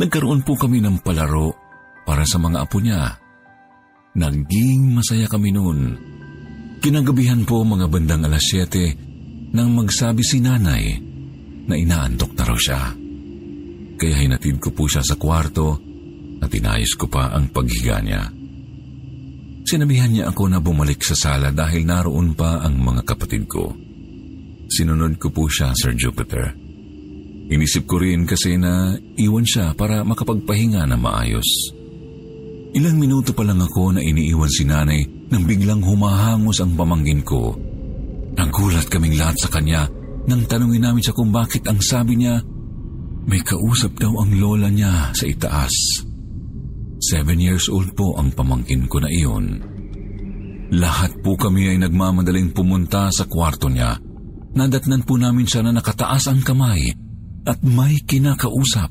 Nagkaroon 0.02 0.42
po 0.42 0.58
kami 0.58 0.82
ng 0.82 0.98
palaro 0.98 1.54
para 2.02 2.26
sa 2.26 2.42
mga 2.42 2.66
apo 2.66 2.82
niya 2.82 3.25
Naging 4.16 4.96
masaya 4.96 5.28
kami 5.28 5.52
noon. 5.52 5.92
Kinagabihan 6.80 7.44
po 7.44 7.60
mga 7.60 7.84
bandang 7.92 8.24
alas 8.24 8.48
7 8.48 9.52
nang 9.52 9.76
magsabi 9.76 10.24
si 10.24 10.40
nanay 10.40 10.96
na 11.68 11.74
inaantok 11.76 12.32
na 12.32 12.44
raw 12.48 12.56
siya. 12.56 12.82
Kaya 13.96 14.16
hinatid 14.16 14.56
ko 14.60 14.72
po 14.72 14.88
siya 14.88 15.04
sa 15.04 15.20
kwarto 15.20 15.76
at 16.40 16.48
inayos 16.52 16.96
ko 16.96 17.08
pa 17.08 17.32
ang 17.32 17.52
paghiga 17.52 18.00
niya. 18.00 18.24
Sinabihan 19.66 20.12
niya 20.12 20.30
ako 20.30 20.48
na 20.48 20.62
bumalik 20.62 21.02
sa 21.02 21.16
sala 21.16 21.50
dahil 21.50 21.84
naroon 21.84 22.32
pa 22.32 22.62
ang 22.62 22.78
mga 22.80 23.02
kapatid 23.02 23.44
ko. 23.50 23.74
Sinunod 24.70 25.18
ko 25.18 25.28
po 25.34 25.50
siya, 25.50 25.74
Sir 25.74 25.92
Jupiter. 25.92 26.54
Inisip 27.50 27.86
ko 27.86 27.98
rin 27.98 28.26
kasi 28.26 28.58
na 28.58 28.94
iwan 29.18 29.46
siya 29.46 29.74
para 29.74 30.06
makapagpahinga 30.06 30.86
na 30.86 30.94
maayos. 30.94 31.46
Ilang 32.74 32.96
minuto 32.98 33.30
pa 33.36 33.46
lang 33.46 33.62
ako 33.62 33.94
na 33.94 34.00
iniiwan 34.02 34.50
si 34.50 34.66
nanay 34.66 35.06
nang 35.30 35.46
biglang 35.46 35.84
humahangos 35.84 36.58
ang 36.64 36.74
pamangkin 36.74 37.22
ko. 37.22 37.54
Nagulat 38.36 38.90
kaming 38.90 39.14
lahat 39.14 39.36
sa 39.38 39.48
kanya 39.48 39.86
nang 40.26 40.42
tanungin 40.50 40.82
namin 40.82 41.02
siya 41.02 41.14
kung 41.14 41.30
bakit 41.30 41.62
ang 41.70 41.78
sabi 41.78 42.18
niya, 42.18 42.42
may 43.26 43.42
kausap 43.42 43.94
daw 43.98 44.10
ang 44.22 44.34
lola 44.38 44.66
niya 44.66 45.14
sa 45.14 45.24
itaas. 45.26 46.02
Seven 46.98 47.38
years 47.38 47.70
old 47.70 47.94
po 47.94 48.18
ang 48.18 48.34
pamangkin 48.34 48.90
ko 48.90 48.98
na 48.98 49.06
iyon. 49.06 49.62
Lahat 50.74 51.14
po 51.22 51.38
kami 51.38 51.70
ay 51.70 51.78
nagmamadaling 51.78 52.50
pumunta 52.50 53.06
sa 53.14 53.30
kwarto 53.30 53.70
niya. 53.70 53.94
Nadatnan 54.56 55.06
po 55.06 55.14
namin 55.14 55.46
siya 55.46 55.62
na 55.62 55.70
nakataas 55.78 56.26
ang 56.26 56.42
kamay 56.42 56.90
at 57.46 57.58
may 57.62 58.02
kinakausap. 58.02 58.90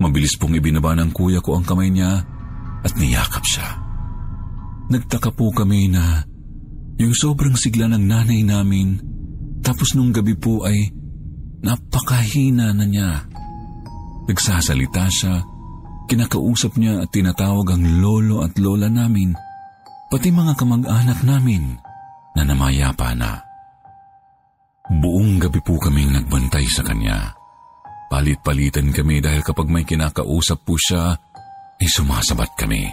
Mabilis 0.00 0.40
pong 0.40 0.56
ibinaba 0.56 0.96
ng 0.96 1.12
kuya 1.12 1.44
ko 1.44 1.60
ang 1.60 1.64
kamay 1.64 1.92
niya 1.92 2.24
at 2.86 2.94
niyakap 2.94 3.42
siya. 3.42 3.68
Nagtaka 4.86 5.34
po 5.34 5.50
kami 5.50 5.90
na 5.90 6.22
yung 7.02 7.10
sobrang 7.10 7.58
sigla 7.58 7.90
ng 7.90 8.04
nanay 8.06 8.46
namin 8.46 9.02
tapos 9.66 9.98
nung 9.98 10.14
gabi 10.14 10.38
po 10.38 10.62
ay 10.62 10.94
napakahina 11.66 12.70
na 12.70 12.86
niya. 12.86 13.26
Nagsasalita 14.30 15.10
siya, 15.10 15.42
kinakausap 16.06 16.78
niya 16.78 17.02
at 17.02 17.10
tinatawag 17.10 17.74
ang 17.74 17.82
lolo 17.98 18.46
at 18.46 18.54
lola 18.62 18.86
namin, 18.86 19.34
pati 20.06 20.30
mga 20.30 20.54
kamag-anak 20.54 21.18
namin 21.26 21.74
na 22.38 22.42
namayapa 22.46 23.10
na. 23.18 23.42
Buong 24.86 25.42
gabi 25.42 25.58
po 25.66 25.82
kaming 25.82 26.14
nagbantay 26.14 26.62
sa 26.70 26.86
kanya. 26.86 27.34
Palit-palitan 28.06 28.94
kami 28.94 29.18
dahil 29.18 29.42
kapag 29.42 29.66
may 29.66 29.82
kinakausap 29.82 30.62
po 30.62 30.78
siya, 30.78 31.18
ay 31.80 31.88
sumasabat 31.88 32.56
kami. 32.56 32.88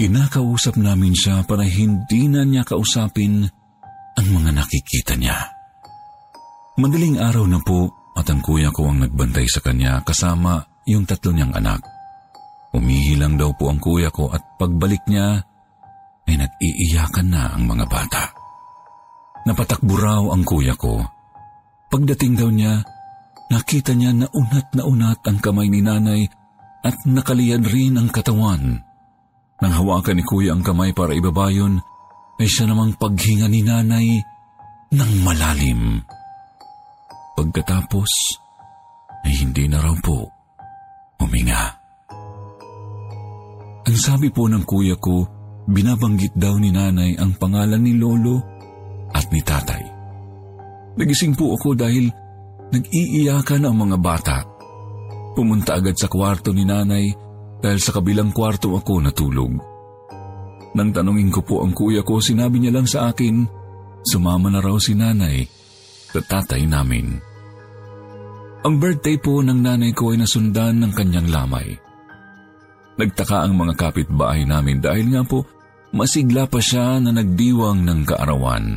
Inakausap 0.00 0.80
namin 0.80 1.12
siya 1.12 1.44
para 1.44 1.64
hindi 1.64 2.24
na 2.28 2.40
niya 2.44 2.64
kausapin 2.64 3.44
ang 4.16 4.26
mga 4.32 4.50
nakikita 4.56 5.12
niya. 5.16 5.36
Madaling 6.80 7.20
araw 7.20 7.44
na 7.44 7.60
po 7.60 7.92
at 8.16 8.24
ang 8.32 8.40
kuya 8.40 8.72
ko 8.72 8.88
ang 8.88 9.04
nagbantay 9.04 9.44
sa 9.44 9.60
kanya 9.60 10.00
kasama 10.00 10.64
yung 10.88 11.04
tatlo 11.04 11.36
niyang 11.36 11.52
anak. 11.52 11.84
Umihilang 12.72 13.36
daw 13.36 13.52
po 13.52 13.68
ang 13.68 13.76
kuya 13.76 14.08
ko 14.08 14.32
at 14.32 14.40
pagbalik 14.56 15.04
niya 15.04 15.44
ay 16.24 16.34
nag-iiyakan 16.40 17.28
na 17.28 17.52
ang 17.52 17.68
mga 17.68 17.84
bata. 17.84 18.24
Napatakbo 19.44 19.94
raw 20.00 20.22
ang 20.32 20.44
kuya 20.48 20.72
ko. 20.76 21.04
Pagdating 21.90 22.38
daw 22.38 22.48
niya, 22.48 22.80
nakita 23.50 23.92
niya 23.92 24.14
na 24.14 24.26
unat 24.30 24.72
na 24.72 24.86
unat 24.86 25.20
ang 25.26 25.42
kamay 25.42 25.68
ni 25.68 25.82
nanay 25.82 26.24
at 26.80 26.96
nakaliyan 27.04 27.64
rin 27.64 27.94
ang 28.00 28.08
katawan. 28.08 28.80
Nang 29.60 29.74
hawakan 29.76 30.16
ni 30.16 30.24
kuya 30.24 30.56
ang 30.56 30.64
kamay 30.64 30.96
para 30.96 31.12
ibaba 31.12 31.52
yun, 31.52 31.76
ay 32.40 32.48
siya 32.48 32.72
namang 32.72 32.96
paghinga 32.96 33.46
ni 33.52 33.60
nanay 33.60 34.08
ng 34.96 35.12
malalim. 35.20 36.00
Pagkatapos 37.36 38.10
ay 39.28 39.32
hindi 39.44 39.68
na 39.68 39.84
raw 39.84 39.92
po 40.00 40.24
huminga. 41.20 41.64
Ang 43.84 43.96
sabi 44.00 44.32
po 44.32 44.48
ng 44.48 44.64
kuya 44.64 44.96
ko, 44.96 45.28
binabanggit 45.68 46.32
daw 46.32 46.56
ni 46.56 46.72
nanay 46.72 47.20
ang 47.20 47.36
pangalan 47.36 47.84
ni 47.84 48.00
Lolo 48.00 48.40
at 49.12 49.28
ni 49.28 49.44
tatay. 49.44 49.82
Nagising 50.96 51.36
po 51.36 51.54
ako 51.60 51.76
dahil 51.76 52.08
nag-iiyakan 52.72 53.68
ang 53.68 53.76
mga 53.76 53.96
bata. 54.00 54.36
Pumunta 55.40 55.80
agad 55.80 55.96
sa 55.96 56.04
kwarto 56.04 56.52
ni 56.52 56.68
nanay 56.68 57.08
dahil 57.64 57.80
sa 57.80 57.96
kabilang 57.96 58.28
kwarto 58.28 58.76
ako 58.76 59.00
natulog. 59.00 59.56
Nang 60.76 60.92
tanungin 60.92 61.32
ko 61.32 61.40
po 61.40 61.64
ang 61.64 61.72
kuya 61.72 62.04
ko, 62.04 62.20
sinabi 62.20 62.60
niya 62.60 62.76
lang 62.76 62.84
sa 62.84 63.08
akin, 63.08 63.48
sumama 64.04 64.52
na 64.52 64.60
raw 64.60 64.76
si 64.76 64.92
nanay 64.92 65.40
at 66.12 66.24
tatay 66.28 66.68
namin. 66.68 67.16
Ang 68.68 68.74
birthday 68.76 69.16
po 69.16 69.40
ng 69.40 69.64
nanay 69.64 69.96
ko 69.96 70.12
ay 70.12 70.20
nasundan 70.20 70.76
ng 70.76 70.92
kanyang 70.92 71.32
lamay. 71.32 71.72
Nagtaka 73.00 73.40
ang 73.40 73.56
mga 73.56 73.80
kapitbahay 73.80 74.44
namin 74.44 74.84
dahil 74.84 75.08
nga 75.08 75.24
po 75.24 75.48
masigla 75.96 76.44
pa 76.52 76.60
siya 76.60 77.00
na 77.00 77.16
nagdiwang 77.16 77.80
ng 77.80 78.00
kaarawan. 78.04 78.76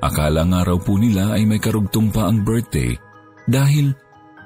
Akala 0.00 0.48
nga 0.48 0.64
raw 0.64 0.80
po 0.80 0.96
nila 0.96 1.36
ay 1.36 1.44
may 1.44 1.60
karugtong 1.60 2.08
pa 2.08 2.24
ang 2.24 2.40
birthday 2.40 2.96
dahil 3.44 3.92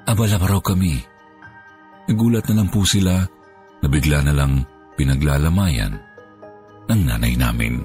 abala 0.03 0.35
pa 0.35 0.51
raw 0.51 0.59
kami. 0.59 1.12
Nagulat 2.09 2.45
na 2.51 2.63
lang 2.63 2.69
po 2.69 2.83
sila 2.83 3.23
na 3.79 3.87
bigla 3.87 4.19
na 4.23 4.33
lang 4.35 4.63
pinaglalamayan 4.99 5.95
ng 6.87 7.01
nanay 7.07 7.33
namin. 7.39 7.79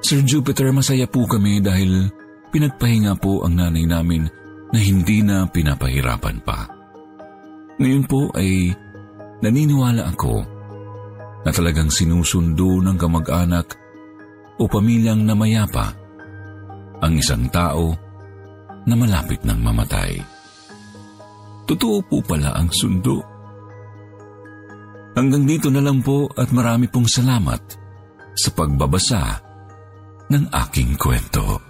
Sir 0.00 0.24
Jupiter, 0.24 0.72
masaya 0.72 1.04
po 1.04 1.28
kami 1.28 1.60
dahil 1.60 2.08
pinagpahinga 2.48 3.14
po 3.20 3.44
ang 3.44 3.60
nanay 3.60 3.84
namin 3.84 4.24
na 4.72 4.78
hindi 4.80 5.20
na 5.20 5.44
pinapahirapan 5.44 6.36
pa. 6.40 6.64
Ngayon 7.80 8.04
po 8.08 8.32
ay 8.36 8.72
naniniwala 9.44 10.08
ako 10.12 10.34
na 11.44 11.50
talagang 11.52 11.88
sinusundo 11.88 12.80
ng 12.80 12.96
kamag-anak 12.96 13.76
o 14.60 14.68
pamilyang 14.68 15.24
namayapa 15.24 15.96
ang 17.00 17.16
isang 17.16 17.48
tao 17.48 17.96
na 18.84 18.94
malapit 18.96 19.40
ng 19.44 19.56
mamatay. 19.56 20.39
Totoo 21.70 22.02
po 22.02 22.18
pala 22.18 22.50
ang 22.58 22.66
sundo. 22.74 23.22
Hanggang 25.14 25.46
dito 25.46 25.70
na 25.70 25.78
lang 25.78 26.02
po 26.02 26.26
at 26.34 26.50
marami 26.50 26.90
pong 26.90 27.06
salamat 27.06 27.62
sa 28.34 28.50
pagbabasa 28.50 29.22
ng 30.34 30.50
aking 30.50 30.98
kwento. 30.98 31.69